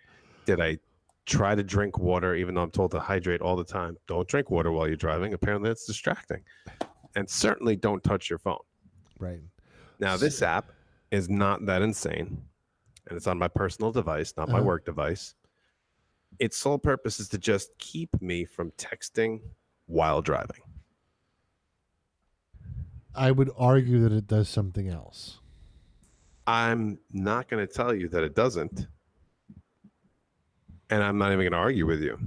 [0.47, 0.79] Did I
[1.27, 3.97] try to drink water even though I'm told to hydrate all the time?
[4.07, 5.35] Don't drink water while you're driving.
[5.35, 6.43] Apparently it's distracting.
[7.15, 8.59] And certainly don't touch your phone.
[9.19, 9.41] Right.
[10.01, 10.73] Now, this app
[11.11, 12.43] is not that insane,
[13.09, 14.65] and it's on my personal device, not my Uh-huh.
[14.67, 15.35] work device.
[16.39, 19.43] Its sole purpose is to just keep me from texting
[19.87, 20.63] while driving.
[23.15, 25.39] I would argue that it does something else.
[26.47, 28.89] I'm not going to tell you that it doesn't,
[30.91, 32.19] and I'm not even going to argue with you.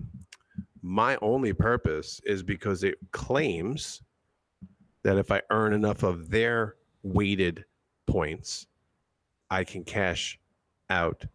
[0.82, 4.02] My only purpose is because it claims
[5.04, 7.66] that if I earn enough of their weighted
[8.08, 8.68] points,
[9.50, 10.40] I can cash
[10.90, 11.26] out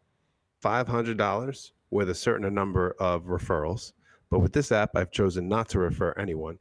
[0.63, 3.93] $500 with a certain number of referrals
[4.31, 6.59] But with this app, I've chosen not to refer anyone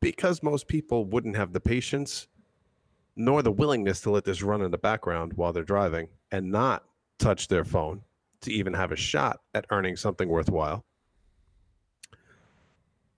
[0.00, 2.28] because most people wouldn't have the patience
[3.16, 6.84] nor the willingness to let this run in the background while they're driving and not
[7.18, 8.02] touch their phone
[8.40, 10.84] to even have a shot at earning something worthwhile.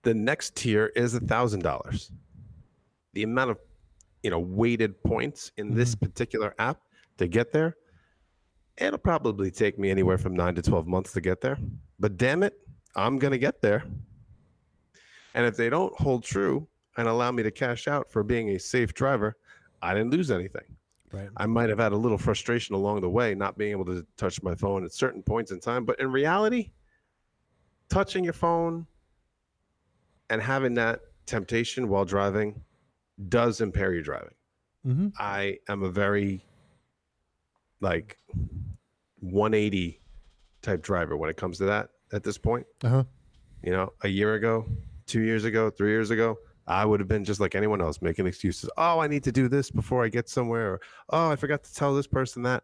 [0.03, 2.11] The next tier is a thousand dollars.
[3.13, 3.59] The amount of
[4.23, 6.05] you know weighted points in this mm-hmm.
[6.05, 6.81] particular app
[7.17, 7.75] to get there,
[8.77, 11.57] it'll probably take me anywhere from nine to twelve months to get there.
[11.99, 12.53] But damn it,
[12.95, 13.83] I'm gonna get there.
[15.33, 18.59] And if they don't hold true and allow me to cash out for being a
[18.59, 19.35] safe driver,
[19.81, 20.75] I didn't lose anything.
[21.11, 21.29] Right.
[21.37, 24.43] I might have had a little frustration along the way, not being able to touch
[24.43, 25.85] my phone at certain points in time.
[25.85, 26.71] But in reality,
[27.89, 28.85] touching your phone
[30.29, 32.61] and having that temptation while driving
[33.29, 34.33] does impair your driving.
[34.85, 35.07] Mm-hmm.
[35.17, 36.43] I am a very
[37.79, 38.17] like
[39.19, 40.01] 180
[40.61, 42.65] type driver when it comes to that at this point.
[42.83, 43.03] Uh huh.
[43.63, 44.65] You know, a year ago,
[45.05, 46.37] two years ago, three years ago,
[46.67, 48.69] I would have been just like anyone else making excuses.
[48.77, 50.73] Oh, I need to do this before I get somewhere.
[50.73, 52.63] Or, oh, I forgot to tell this person that.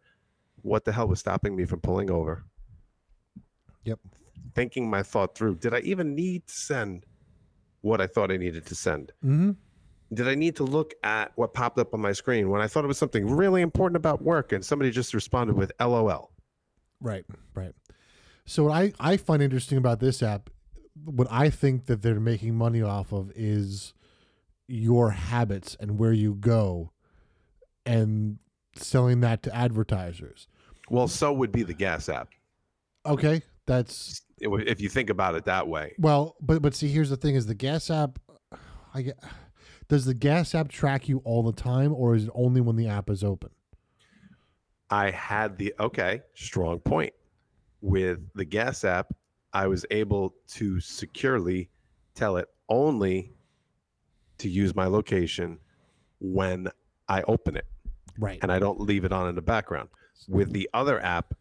[0.62, 2.46] What the hell was stopping me from pulling over?
[3.84, 4.00] Yep.
[4.56, 5.56] Thinking my thought through.
[5.56, 7.06] Did I even need to send
[7.82, 9.12] what I thought I needed to send?
[9.26, 9.52] Mm-hmm.
[10.13, 12.84] Did I need to look at what popped up on my screen when I thought
[12.84, 16.32] it was something really important about work and somebody just responded with LOL?
[17.02, 17.74] Right, right.
[18.46, 20.50] So what I, I find interesting about this app,
[21.04, 23.94] what I think that they're making money off of is
[24.68, 26.92] your habits and where you go
[27.86, 28.40] and
[28.76, 30.48] selling that to advertisers.
[30.90, 32.30] Well, so would be the gas app.
[33.06, 35.94] Okay, that's If you think about it that way.
[35.98, 38.20] well, but but see here's the thing is the gas app
[38.94, 39.20] I get
[39.88, 42.88] does the gas app track you all the time or is it only when the
[42.88, 43.50] app is open?
[44.90, 47.14] I had the okay, strong point.
[47.82, 49.14] With the gas app,
[49.54, 51.70] I was able to securely
[52.16, 53.34] tell it only
[54.39, 55.60] to use my location
[56.20, 56.68] when
[57.08, 57.66] I open it
[58.18, 58.39] Right.
[58.42, 59.89] and I don't leave it on in the background.
[60.28, 61.34] With the other app,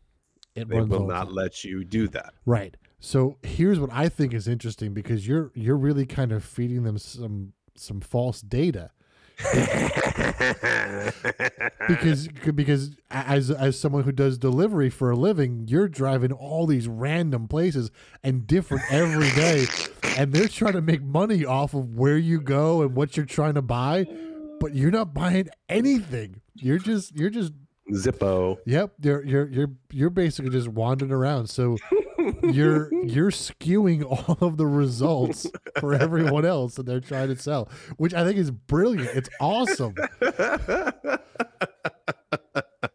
[0.55, 1.35] It they will not time.
[1.35, 2.35] let you do that.
[2.47, 2.77] Right.
[3.01, 6.99] So here's what I think is interesting because you're you're really kind of feeding them
[6.99, 8.91] some some false data
[11.89, 16.89] because because as as someone who does delivery for a living, you're driving all these
[16.89, 17.91] random places
[18.23, 19.67] and different every day,
[20.17, 23.55] and they're trying to make money off of where you go and what you're trying
[23.55, 24.07] to buy,
[24.61, 26.41] but you're not buying anything.
[26.55, 27.53] You're just you're just
[27.91, 28.59] Zippo.
[28.67, 31.49] Yep, you're you're you're you're basically just wandering around.
[31.49, 31.77] So
[32.43, 35.47] you're you're skewing all of the results
[35.81, 39.11] for everyone else that they're trying to sell, which I think is brilliant.
[39.17, 39.95] It's awesome.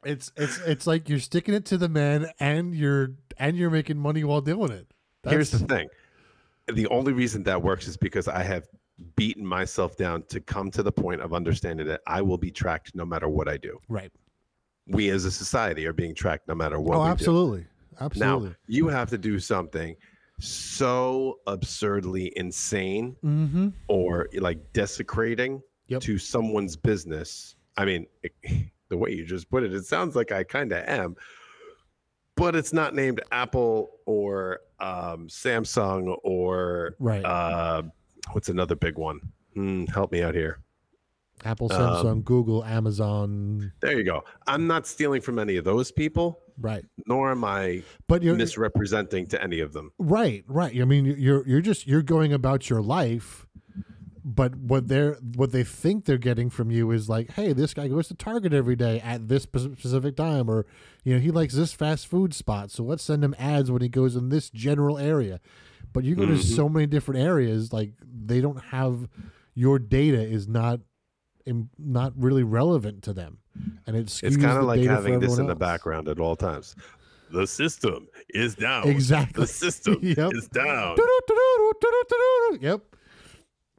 [0.08, 3.98] It's it's it's like you're sticking it to the man and you're and you're making
[3.98, 4.88] money while doing it.
[5.28, 5.90] Here's the thing.
[6.68, 8.68] The only reason that works is because I have
[9.16, 12.96] beaten myself down to come to the point of understanding that I will be tracked
[12.96, 13.80] no matter what I do.
[13.90, 14.12] right.
[14.90, 17.66] We as a society are being tracked no matter what oh, we do.
[18.00, 18.50] Absolutely.
[18.50, 19.96] Now, you have to do something
[20.40, 23.70] so absurdly insane mm-hmm.
[23.88, 26.02] or like desecrating Yep.
[26.02, 27.56] to someone's business.
[27.78, 28.08] I mean,
[28.90, 31.16] the way you just put it, it sounds like I kind of am,
[32.36, 37.24] but it's not named Apple or um, Samsung or Right.
[37.24, 37.84] uh,
[38.34, 39.22] what's another big one?
[39.54, 40.60] Hmm, help me out here.
[41.46, 43.72] Apple, um, Samsung, Google, Amazon.
[43.80, 44.24] There you go.
[44.46, 46.84] I'm not stealing from any of those people, Right.
[47.06, 49.92] nor am I But you're misrepresenting to any of them.
[50.00, 50.76] Right, right.
[50.82, 53.46] I mean, you're you're just you're going about your life,
[54.26, 57.88] but what they're what they think they're getting from you is like, hey, this guy
[57.88, 60.66] goes to Target every day at this specific time, or
[61.04, 63.90] you know, he likes this fast food spot, so let's send him ads when he
[63.90, 65.40] goes in this general area.
[65.94, 66.44] But you go to Mhm.
[66.56, 69.08] so many different areas, like they don't have
[69.54, 70.82] your data is not
[71.80, 73.38] not really relevant to them,
[73.86, 76.76] and it It's kind of like having this in everyone the background at all times.
[77.32, 78.88] The system is down.
[78.88, 79.42] Exactly.
[79.42, 80.32] The system Yep.
[80.34, 80.96] is down.
[82.62, 82.82] Yep.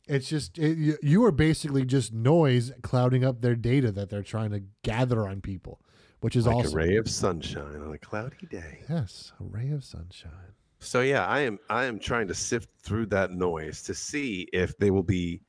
[0.06, 4.22] It's just it, you- you are basically just noise clouding up their data that they're
[4.22, 5.80] trying to gather on people,
[6.20, 6.72] which is Like awesome.
[6.72, 8.80] a ray of sunshine on a cloudy day.
[8.88, 10.32] Yes, a ray of sunshine.
[10.80, 14.76] So yeah, I am I am trying to sift through that noise to see if
[14.78, 15.42] they will be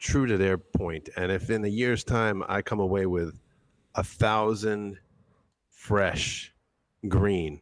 [0.00, 3.38] true to their point, and if in a year's time I come away with
[3.94, 4.98] a thousand
[5.70, 6.52] fresh
[7.08, 7.60] green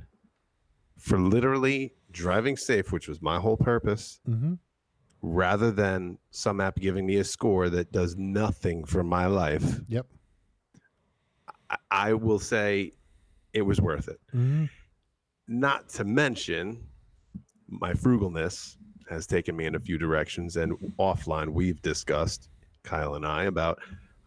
[0.98, 4.54] for literally driving safe, which was my whole purpose, Mm-hmm.
[5.22, 10.06] rather than some app giving me a score that does nothing for my life, Yep.
[11.70, 12.92] I, I will say
[13.52, 14.20] it was worth it.
[14.34, 14.64] Mm-hmm.
[15.48, 16.84] Not to mention
[17.68, 18.76] my frugalness
[19.10, 22.48] has taken me in a few directions, and offline we've discussed
[22.82, 23.78] Kyle and I about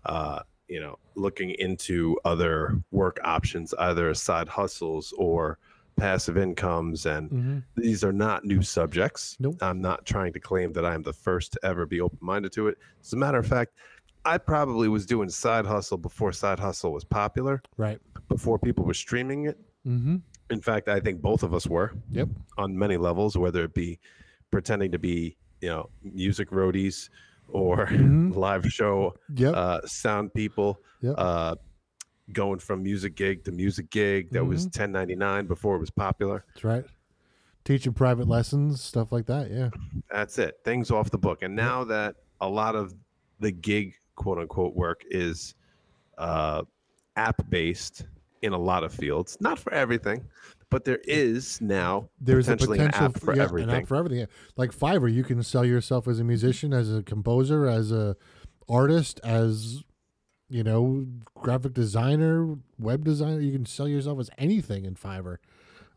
[0.05, 5.58] uh, you know looking into other work options, either side hustles or
[5.97, 7.60] passive incomes, and Mm-hmm.
[7.78, 9.38] these are not new subjects.
[9.39, 9.56] Nope.
[9.62, 12.51] I'm not trying to claim that I am the first to ever be open minded
[12.54, 12.78] to it.
[13.01, 13.73] As a matter of fact,
[14.25, 17.99] I probably was doing side hustle before side hustle was popular, Right.
[18.28, 19.58] before people were streaming it.
[19.88, 20.17] Mm-hmm.
[20.49, 22.28] In fact, I think both of us were Yep.
[22.58, 23.99] on many levels, whether it be
[24.51, 27.10] pretending to be, you know, music roadies
[27.49, 28.36] or Mhm.
[28.36, 29.53] live show Yep.
[29.55, 31.15] uh, sound people, Yep.
[31.17, 31.55] uh,
[32.34, 36.43] going from music gig to music gig that was 1099 before it was popular.
[36.53, 36.86] That's right.
[37.63, 39.49] Teaching private lessons, stuff like that.
[39.51, 39.69] Yeah.
[40.12, 40.60] That's it.
[40.63, 41.41] Things off the book.
[41.43, 42.93] And now that a lot of
[43.39, 45.55] the gig quote unquote work is
[46.17, 46.63] uh,
[47.15, 48.05] app based
[48.41, 50.23] in a lot of fields, not for everything,
[50.69, 53.69] but there is now There's a potential an app for yeah, everything.
[53.69, 54.28] An app for everything.
[54.56, 58.15] Like Fiverr, you can sell yourself as a musician, as a composer, as a
[58.67, 59.84] artist, as
[60.49, 63.39] you know, graphic designer, web designer.
[63.39, 65.38] You can sell yourself as anything in Fiverr,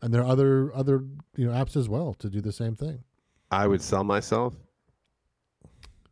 [0.01, 1.03] and there are other other
[1.35, 3.03] you know apps as well to do the same thing.
[3.51, 4.53] I would sell myself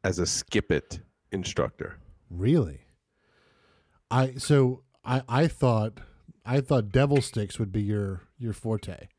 [0.03, 0.99] as a skip it
[1.31, 1.97] instructor.
[2.29, 2.81] Really?
[4.09, 5.99] I so I I thought
[6.49, 9.09] I thought devil sticks would be your your forte.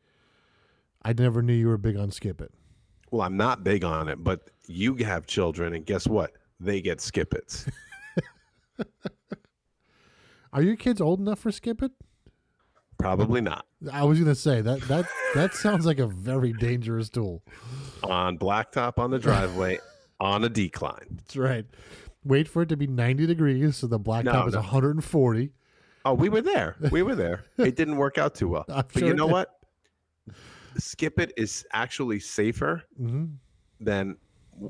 [1.02, 2.52] I never knew you were big on skip it.
[3.10, 6.32] Well, I'm not big on it, but you have children, and guess what?
[6.58, 7.66] They get skip it.
[10.52, 11.92] Are your kids old enough for skip it?
[12.98, 13.66] Probably not.
[13.92, 17.44] I was gonna say that that that sounds like a very dangerous tool.
[18.02, 19.78] On blacktop on the driveway
[20.20, 21.18] on a decline.
[21.18, 21.66] That's right.
[22.24, 24.60] Wait for it to be 90 degrees so the blacktop No, is no.
[24.60, 25.52] 140.
[26.04, 26.76] Oh, we were there.
[26.90, 27.44] We were there.
[27.58, 28.64] It didn't work out too well.
[28.68, 29.32] I'm but sure you know did.
[29.32, 29.54] what?
[30.78, 33.26] Skip it is actually safer hmm
[33.80, 34.16] than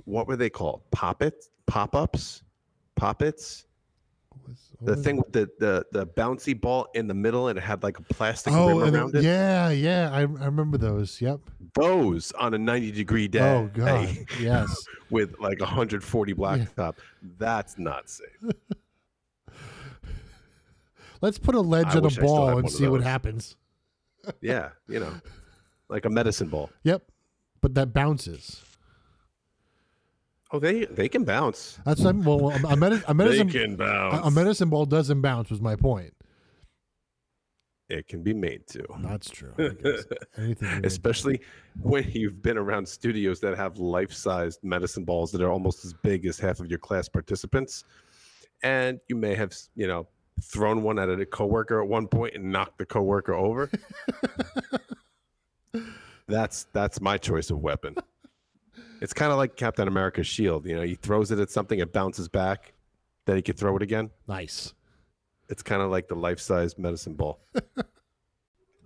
[0.05, 0.83] what were they called?
[0.91, 1.47] Pop it?
[1.67, 2.43] Pop ups?
[2.95, 3.65] Pop its?
[4.83, 7.99] The thing with the, the the bouncy ball in the middle and it had like
[7.99, 10.11] a plastic Oh, rim around it- yeah, yeah.
[10.13, 11.21] I, I remember those.
[11.21, 11.41] Yep.
[11.75, 14.09] Those on a 90 degree day Oh God.
[14.41, 14.87] yes.
[15.11, 16.97] with like 140 blacktop.
[17.39, 18.53] That's not safe.
[21.21, 23.03] Let's put a ledge I on a wish I still had ball and see what
[23.03, 23.57] happens.
[24.43, 25.13] Yeah, you know,
[25.89, 26.69] like a medicine ball.
[26.83, 27.03] Yep.
[27.63, 28.63] But that bounces.
[30.51, 31.79] Oh, they they can bounce.
[31.87, 34.27] That's not, well, a, medi- a medicine they can bounce.
[34.27, 36.13] a medicine ball doesn't bounce was my point.
[37.89, 38.85] it can be made to.
[39.01, 39.55] That's true.
[39.59, 40.05] I guess.
[40.37, 40.85] Anything.
[40.85, 41.41] Especially
[41.81, 46.27] when you've been around studios that have life-sized medicine balls that are almost as big
[46.27, 47.85] as half of your class participants,
[48.63, 50.07] and you may have, you know,
[50.43, 53.71] thrown one at a coworker at one point and knocked the coworker over.
[56.29, 57.95] that's that's my choice of weapon.
[59.01, 60.67] It's kind of like Captain America's shield.
[60.67, 62.73] You know, he throws it at something, it bounces back,
[63.27, 64.11] then he can throw it again.
[64.27, 64.75] nice.
[65.49, 67.39] It's kind of like the life-size medicine ball.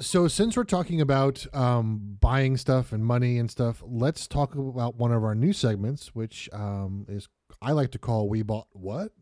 [0.00, 4.96] So since we're talking about um, buying stuff and money and stuff, let's talk about
[4.96, 7.28] one of our new segments, which um, is
[7.60, 9.12] I like to call "We Bought What"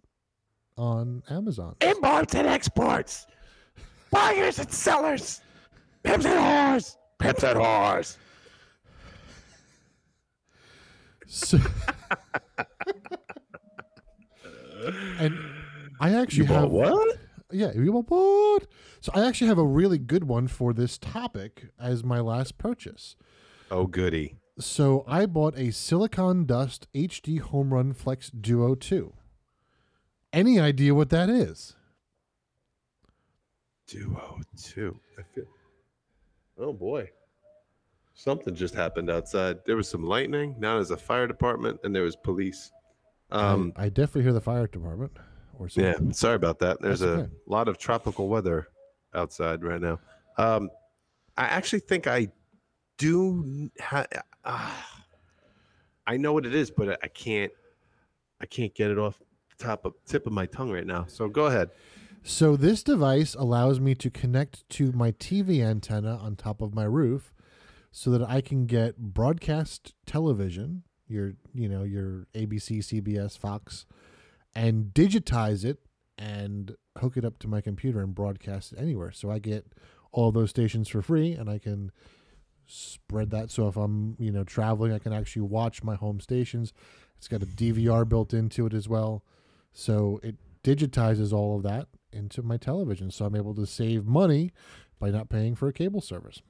[0.81, 1.77] on Amazon.
[1.83, 3.27] Imports and exports,
[4.11, 5.43] buyers and sellers,
[6.03, 8.17] pimps and whores, pimps and whores.
[11.27, 11.59] So,
[15.19, 15.39] and
[16.01, 17.19] I actually You bought have what?
[17.53, 18.67] yeah, we bought what?
[19.01, 23.17] So I actually have a really good one for this topic as my last purchase.
[23.71, 24.37] Oh, goody.
[24.59, 29.13] So I bought a SiliconDust HD Home Run Flex Duo 2.
[30.33, 31.75] Any idea what that is?
[33.87, 34.99] Duo two.
[35.19, 35.45] I feel.
[36.59, 37.11] Oh boy.
[38.15, 39.59] Something just happened outside.
[39.67, 40.55] There was some lightning.
[40.59, 42.71] Now there's a fire department and there was police.
[43.31, 45.13] Um, I, I definitely hear the fire department
[45.59, 45.95] or yeah.
[46.13, 46.81] Sorry about that.
[46.81, 47.33] There's That's a okay.
[47.47, 48.69] lot of tropical weather
[49.15, 49.99] outside right now.
[50.37, 50.71] Um,
[51.37, 52.29] I actually think I
[52.99, 53.71] do.
[53.81, 54.07] Ha-
[54.45, 54.71] uh,
[56.07, 57.53] I know what it is, but I- can't.
[58.41, 59.21] I can't get it off
[59.61, 61.05] top of tip of my tongue right now.
[61.07, 61.71] So go ahead.
[62.23, 66.85] So this device allows me to connect to my TV antenna on top of my
[66.85, 67.33] roof
[67.93, 73.87] so that I can get broadcast television, your you know, your ABC, CBS, Fox,
[74.55, 75.79] and digitize it
[76.19, 79.11] and hook it up to my computer and broadcast it anywhere.
[79.13, 79.73] So I get
[80.13, 81.91] all those stations for free and I can
[82.67, 86.73] spread that so if I'm, you know, traveling I can actually watch my home stations.
[87.17, 89.25] It's got a DVR built into it as well.
[89.73, 93.11] So it digitizes all of that into my television.
[93.11, 94.53] So I'm able to save money
[94.99, 96.43] by not paying for a cable service.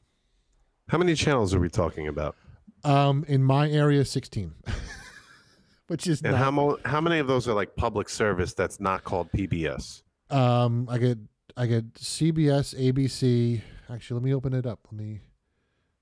[0.89, 2.35] How many channels are we talking about?
[2.83, 4.55] Um, in my area, sixteen,
[5.87, 6.39] which is And not.
[6.39, 10.03] how mo- how many of those are like public service that's not called PBS?
[10.31, 11.19] um, I get
[11.57, 13.61] I get CBS, ABC.
[13.93, 14.81] Actually, let me open it up.
[14.91, 15.21] Let me.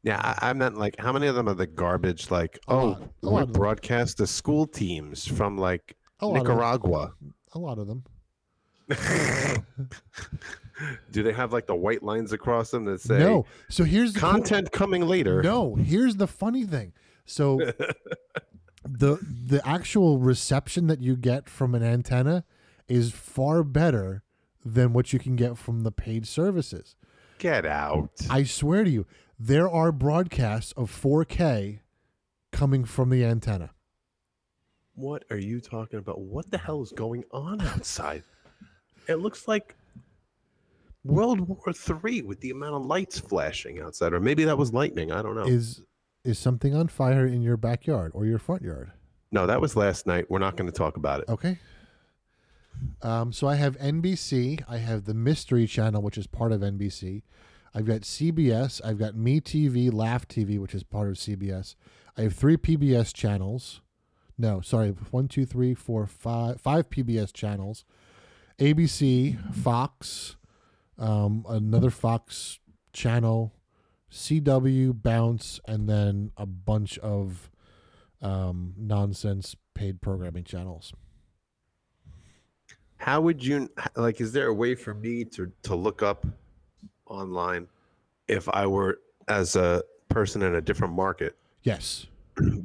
[0.05, 2.31] Yeah, I, I meant like how many of them are the garbage?
[2.31, 3.03] Like, oh, lot.
[3.25, 7.12] A lot we broadcast the school teams from like A Nicaragua.
[7.53, 8.05] A lot of them.
[11.11, 13.47] Do they have like the white lines across them that say no.
[13.69, 15.43] So here's the cool- content coming later?
[15.43, 16.93] No, here's the funny thing.
[17.27, 17.57] So
[18.85, 22.45] the the actual reception that you get from an antenna
[22.89, 24.23] is far better
[24.64, 26.97] than what you can get from the paid services.
[27.39, 28.11] Get out.
[28.31, 29.07] I swear to you,
[29.39, 31.81] there are broadcasts of 4K
[32.51, 33.71] coming from the antenna.
[34.99, 36.20] What are you talking about?
[36.20, 38.24] What the hell is going on outside?
[39.07, 39.76] It looks like
[41.05, 45.12] World War Three with the amount of lights flashing outside, or maybe that was lightning.
[45.12, 45.46] I don't know.
[45.46, 45.82] Is
[46.24, 48.90] is something on fire in your backyard or your front yard?
[49.30, 50.28] no, that was last night.
[50.28, 51.28] We're not going to talk about it.
[51.28, 51.59] Okay.
[53.03, 54.62] Um, so I have NBC.
[54.68, 57.22] I have the Mystery Channel, which is part of NBC.
[57.72, 58.80] I've got CBS.
[58.84, 61.76] I've got Me TV, Laff TV, which is part of CBS.
[62.16, 63.80] I have three PBS channels.
[64.39, 67.84] No, sorry, one, two, three, four, five, five PBS channels.
[68.59, 70.36] ABC, Fox,
[70.99, 72.59] um, another Fox
[72.93, 73.53] channel,
[74.11, 77.51] CW, Bounce, and then a bunch of
[78.22, 80.93] um, nonsense paid programming channels.
[82.97, 84.20] How would you like?
[84.20, 86.26] Is there a way for me to to look up
[87.07, 87.68] online
[88.26, 92.07] if I were as a person in a different market Yes.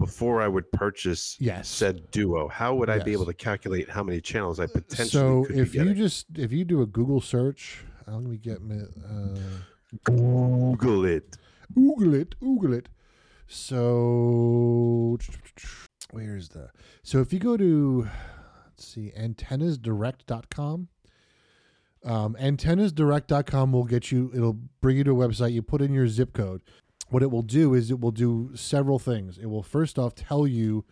[0.05, 1.67] Before I would purchase Yes.
[1.69, 2.47] said duo?
[2.47, 5.73] How would I be able to calculate how many channels I potentially so could if
[5.73, 9.39] you just if you do a Google search, uh, let me get me uh,
[10.03, 11.37] Google it.
[11.73, 12.89] Google it, Google it.
[13.47, 15.17] So
[16.11, 16.69] where's the
[17.03, 18.07] so if you go to
[18.65, 20.87] let's see antennasdirect.com
[22.05, 26.07] um, antennasdirect.com will get you it'll bring you to a website you put in your
[26.07, 26.61] zip code
[27.13, 29.37] what it will do is it will do several things.
[29.37, 30.83] It will first off tell you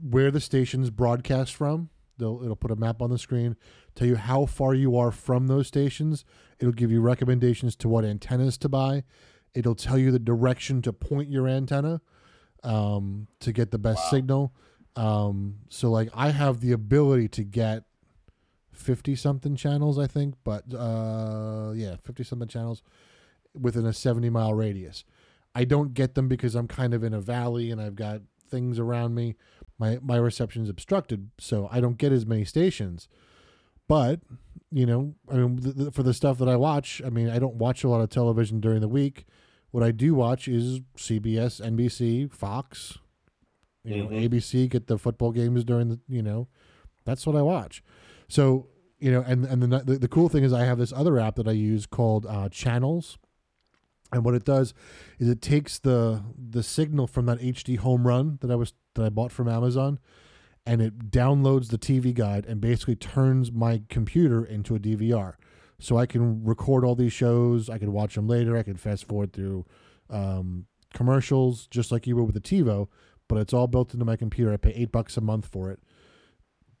[0.00, 1.90] where the stations broadcast from.
[2.16, 3.56] They'll, it'll put a map on the screen
[3.96, 6.24] tell you how far you are from those stations.
[6.60, 9.02] It'll give you recommendations to what antennas to buy.
[9.52, 12.00] It'll tell you the direction to point your antenna
[12.62, 14.54] um, to get the best signal.
[14.94, 17.84] Um, so like i have the ability to get
[18.74, 22.82] 50 something channels i think but uh, yeah 50 something channels
[23.58, 25.04] within a 70 mile radius
[25.54, 28.78] i don't get them because i'm kind of in a valley and i've got things
[28.78, 29.34] around me.
[29.78, 33.08] My my reception is obstructed so i don't get as many stations.
[33.88, 34.20] But
[34.70, 37.38] you know i mean th- th- for the stuff that i watch i mean i
[37.38, 39.24] don't watch a lot of television during the week.
[39.70, 42.98] What i do watch is cbs nbc fox
[43.84, 44.28] you know Mhm.
[44.30, 46.48] abc get the football games during the you know
[47.04, 47.82] that's what i watch.
[48.28, 51.18] So you know and and the the, the cool thing is i have this other
[51.18, 53.18] app that i use called uh, channels
[54.12, 54.74] and what it does
[55.18, 59.04] is it takes the the signal from that hd home run that i was that
[59.04, 59.98] i bought from amazon
[60.64, 65.34] and it downloads the tv guide and basically turns my computer into a dvr
[65.78, 69.06] so i can record all these shows i can watch them later i can fast
[69.08, 69.64] forward through
[70.10, 72.88] um, commercials just like you would with the tivo
[73.32, 74.52] but it's all built into my computer.
[74.52, 75.80] I pay eight bucks a month for it.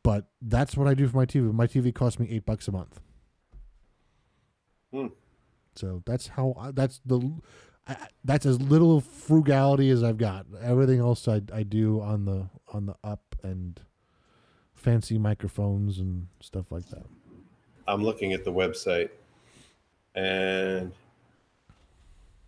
[0.02, 2.72] But that's what i do for my tv my tv costs me eight bucks a
[2.72, 3.00] month.
[4.92, 5.06] Hmm.
[5.74, 7.20] So that's how I, that's the
[7.86, 10.46] I, that's as little frugality as I've got.
[10.60, 13.80] Everything else I I do on the on the up and
[14.74, 17.04] fancy microphones and stuff like that.
[17.88, 19.10] I'm looking at the website
[20.14, 20.92] and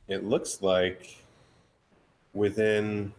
[0.09, 1.16] it looks like
[2.33, 3.12] within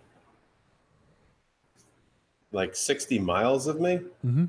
[2.52, 4.46] like 60 miles of me, Mm-hmm.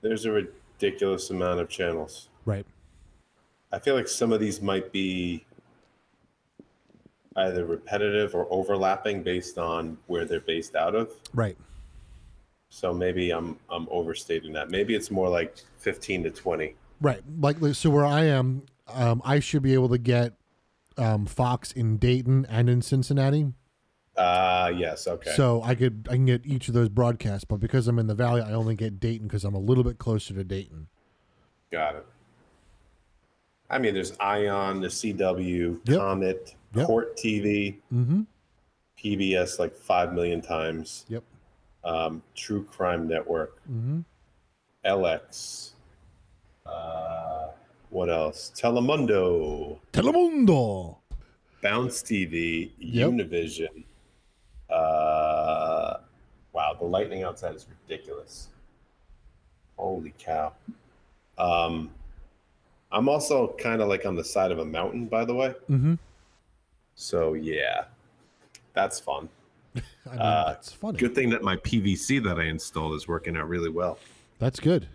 [0.00, 2.28] there's a ridiculous amount of channels.
[2.46, 2.66] Right.
[3.74, 5.44] I feel like some of these might be
[7.36, 11.12] either repetitive or overlapping based on where they're based out of.
[11.32, 11.58] Right.
[12.68, 14.70] So maybe I'm I'm overstating that.
[14.70, 16.76] Maybe it's more like 15 to 20.
[17.00, 17.22] Right.
[17.40, 20.34] Like so where I am, um, I should be able to get
[20.96, 23.52] um, Fox in Dayton and in Cincinnati.
[24.16, 25.32] Ah, yes, okay.
[25.34, 28.14] So I could I can get each of those broadcasts, but because I'm in the
[28.14, 30.86] valley, I only get Dayton because I'm a little bit closer to Dayton.
[31.72, 32.06] Got it.
[33.70, 35.98] I mean, there's Ion, the CW, Yep.
[35.98, 36.86] Comet, Yep.
[36.86, 38.22] Court TV, Mm-hmm.
[38.98, 41.22] PBS like 5 million times, Yep.
[41.84, 44.00] um, True Crime Network, Mm-hmm.
[44.84, 45.70] LX.
[46.66, 47.48] Uh,
[47.90, 48.52] what else?
[48.54, 50.96] Telemundo, Telemundo.
[51.62, 53.10] Bounce TV, Yep.
[53.10, 53.84] Univision,
[54.70, 55.98] Uh,
[56.52, 58.48] wow, the lightning outside is ridiculous.
[59.76, 60.52] Holy cow.
[61.38, 61.90] Um,
[62.94, 65.48] I'm also kind of like on the side of a mountain, by the way.
[65.68, 65.94] Mm-hmm.
[66.94, 67.84] So yeah,
[68.72, 69.28] that's fun.
[69.76, 70.98] I mean, Uh, that's funny.
[70.98, 73.98] Good thing that my PVC that I installed is working out really well.
[74.38, 74.86] That's good.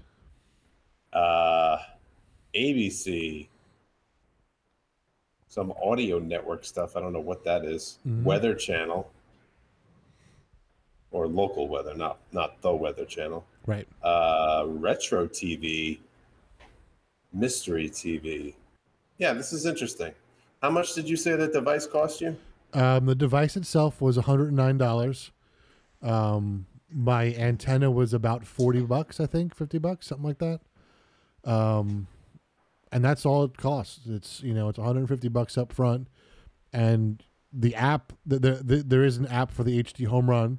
[1.12, 1.78] Uh,
[2.56, 3.50] ABC,
[5.50, 6.96] some audio network stuff.
[6.96, 7.98] I don't know what that is.
[8.08, 8.24] Mhm.
[8.24, 9.12] Weather Channel,
[11.12, 13.46] or local weather, not not the Weather Channel.
[13.66, 13.88] Right.
[14.04, 16.00] Uh, retro TV,
[17.34, 18.56] mystery TV.
[19.18, 20.14] Yeah, this is interesting.
[20.62, 22.38] How much did you say that device cost you?
[22.74, 25.32] Um, the device itself was $109.
[26.02, 30.60] Um, my antenna was about 40 bucks, I think, 50 bucks, something like that.
[31.44, 32.08] Um,
[32.92, 34.02] and that's all it costs.
[34.08, 36.08] It's, you know, it's 150 bucks up front.
[36.74, 40.58] And the app, the, the, the, there is an app for the HDHomeRun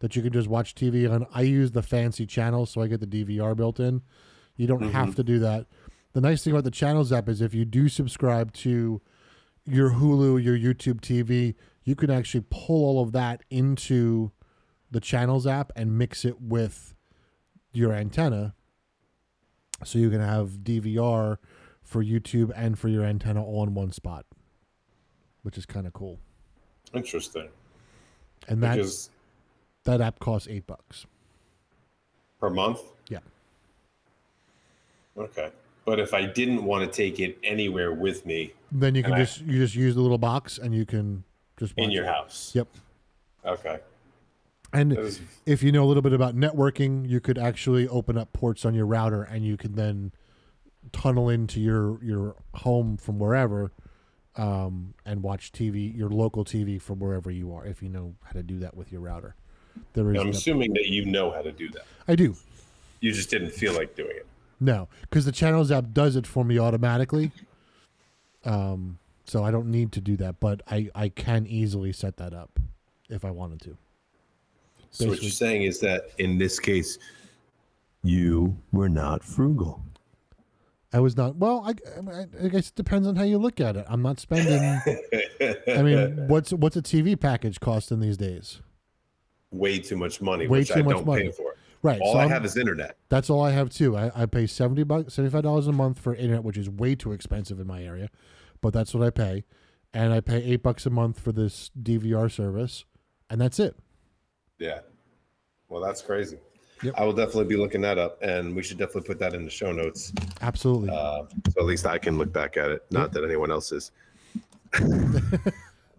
[0.00, 1.26] that you can just watch TV on.
[1.32, 4.02] I use the fancy channels, so I get the DVR built in.
[4.56, 5.66] You don't have to do that.
[6.18, 9.00] The nice thing about the channels app is if you do subscribe to
[9.64, 11.54] your Hulu, your YouTube TV,
[11.84, 14.32] you can actually pull all of that into
[14.90, 16.92] the channels app and mix it with
[17.70, 18.56] your antenna.
[19.84, 21.36] So you can have DVR
[21.84, 24.26] for YouTube and for your antenna all in one spot,
[25.42, 26.18] which is kind of cool.
[26.92, 27.48] Interesting.
[28.48, 29.10] And that Because
[29.84, 31.06] that app costs eight bucks.
[32.40, 32.80] per month.
[33.08, 33.20] Yeah.
[35.16, 35.52] Okay.
[35.88, 39.22] But if I didn't want to take it anywhere with me Then you can And
[39.22, 41.24] I- just you just use the little box and you can
[41.58, 42.08] just in your it.
[42.08, 42.52] house.
[42.54, 42.68] Yep.
[43.46, 43.78] Okay.
[44.74, 48.34] And is- if you know a little bit about networking, you could actually open up
[48.34, 50.12] ports on your router and you can then
[50.92, 53.72] tunnel into your your home from wherever
[54.36, 58.32] um, and watch TV, your local TV from wherever you are, if you know how
[58.32, 59.34] to do that with your router.
[59.94, 61.86] There is I'm assuming that you know how to do that.
[62.06, 62.36] I do.
[63.00, 64.26] You just didn't feel like doing it.
[64.60, 67.30] No, because the channels app does it for me automatically.
[68.44, 72.32] Um, so I don't need to do that, but I I can easily set that
[72.32, 72.58] up
[73.08, 73.76] if I wanted to.
[74.90, 76.98] So what you're saying is that in this case,
[78.02, 79.82] you were not frugal.
[80.92, 81.62] I was not well.
[81.66, 81.74] I,
[82.10, 83.84] I, I guess it depends on how you look at it.
[83.88, 84.80] I'm not spending.
[85.68, 88.62] I mean, what's what's a TV package costing these days?
[89.50, 91.24] Way too much money, Way which too I much don't money.
[91.24, 91.54] pay for.
[91.82, 92.00] Right.
[92.00, 92.96] All so I I'm- have is internet.
[93.08, 93.96] that's all I have too.
[93.96, 96.94] I, I pay seventy bucks, seventy five dollars a month for internet, which is way
[96.94, 98.08] too expensive in my area,
[98.60, 99.44] but that's what I pay,
[99.94, 102.84] and I pay eight bucks a month for this DVR service,
[103.30, 103.76] and that's it.
[104.58, 104.80] Yeah.
[105.68, 106.38] Well, that's crazy.
[106.82, 106.94] Yep.
[106.96, 109.50] I will definitely be looking that up, and we should definitely put that in the
[109.50, 110.12] show notes,
[110.42, 110.90] Absolutely.
[110.90, 111.22] uh,
[111.52, 112.84] so at least I can look back at it.
[112.90, 113.90] Not that anyone else is.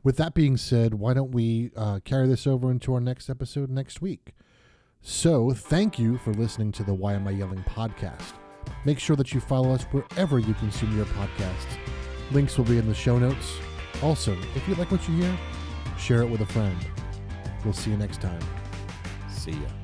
[0.04, 3.70] With that being said, why don't we uh, carry this over into our next episode
[3.70, 4.32] next week?
[5.02, 8.34] So, thank you for listening to the Why Am I Yelling podcast.
[8.84, 11.78] Make sure that you follow us wherever you consume your podcasts.
[12.32, 13.58] Links will be in the show notes.
[14.04, 15.38] Also, if you like what you hear,
[15.98, 16.78] share it with a friend.
[17.64, 18.42] We'll see you next time.
[19.30, 19.79] See ya.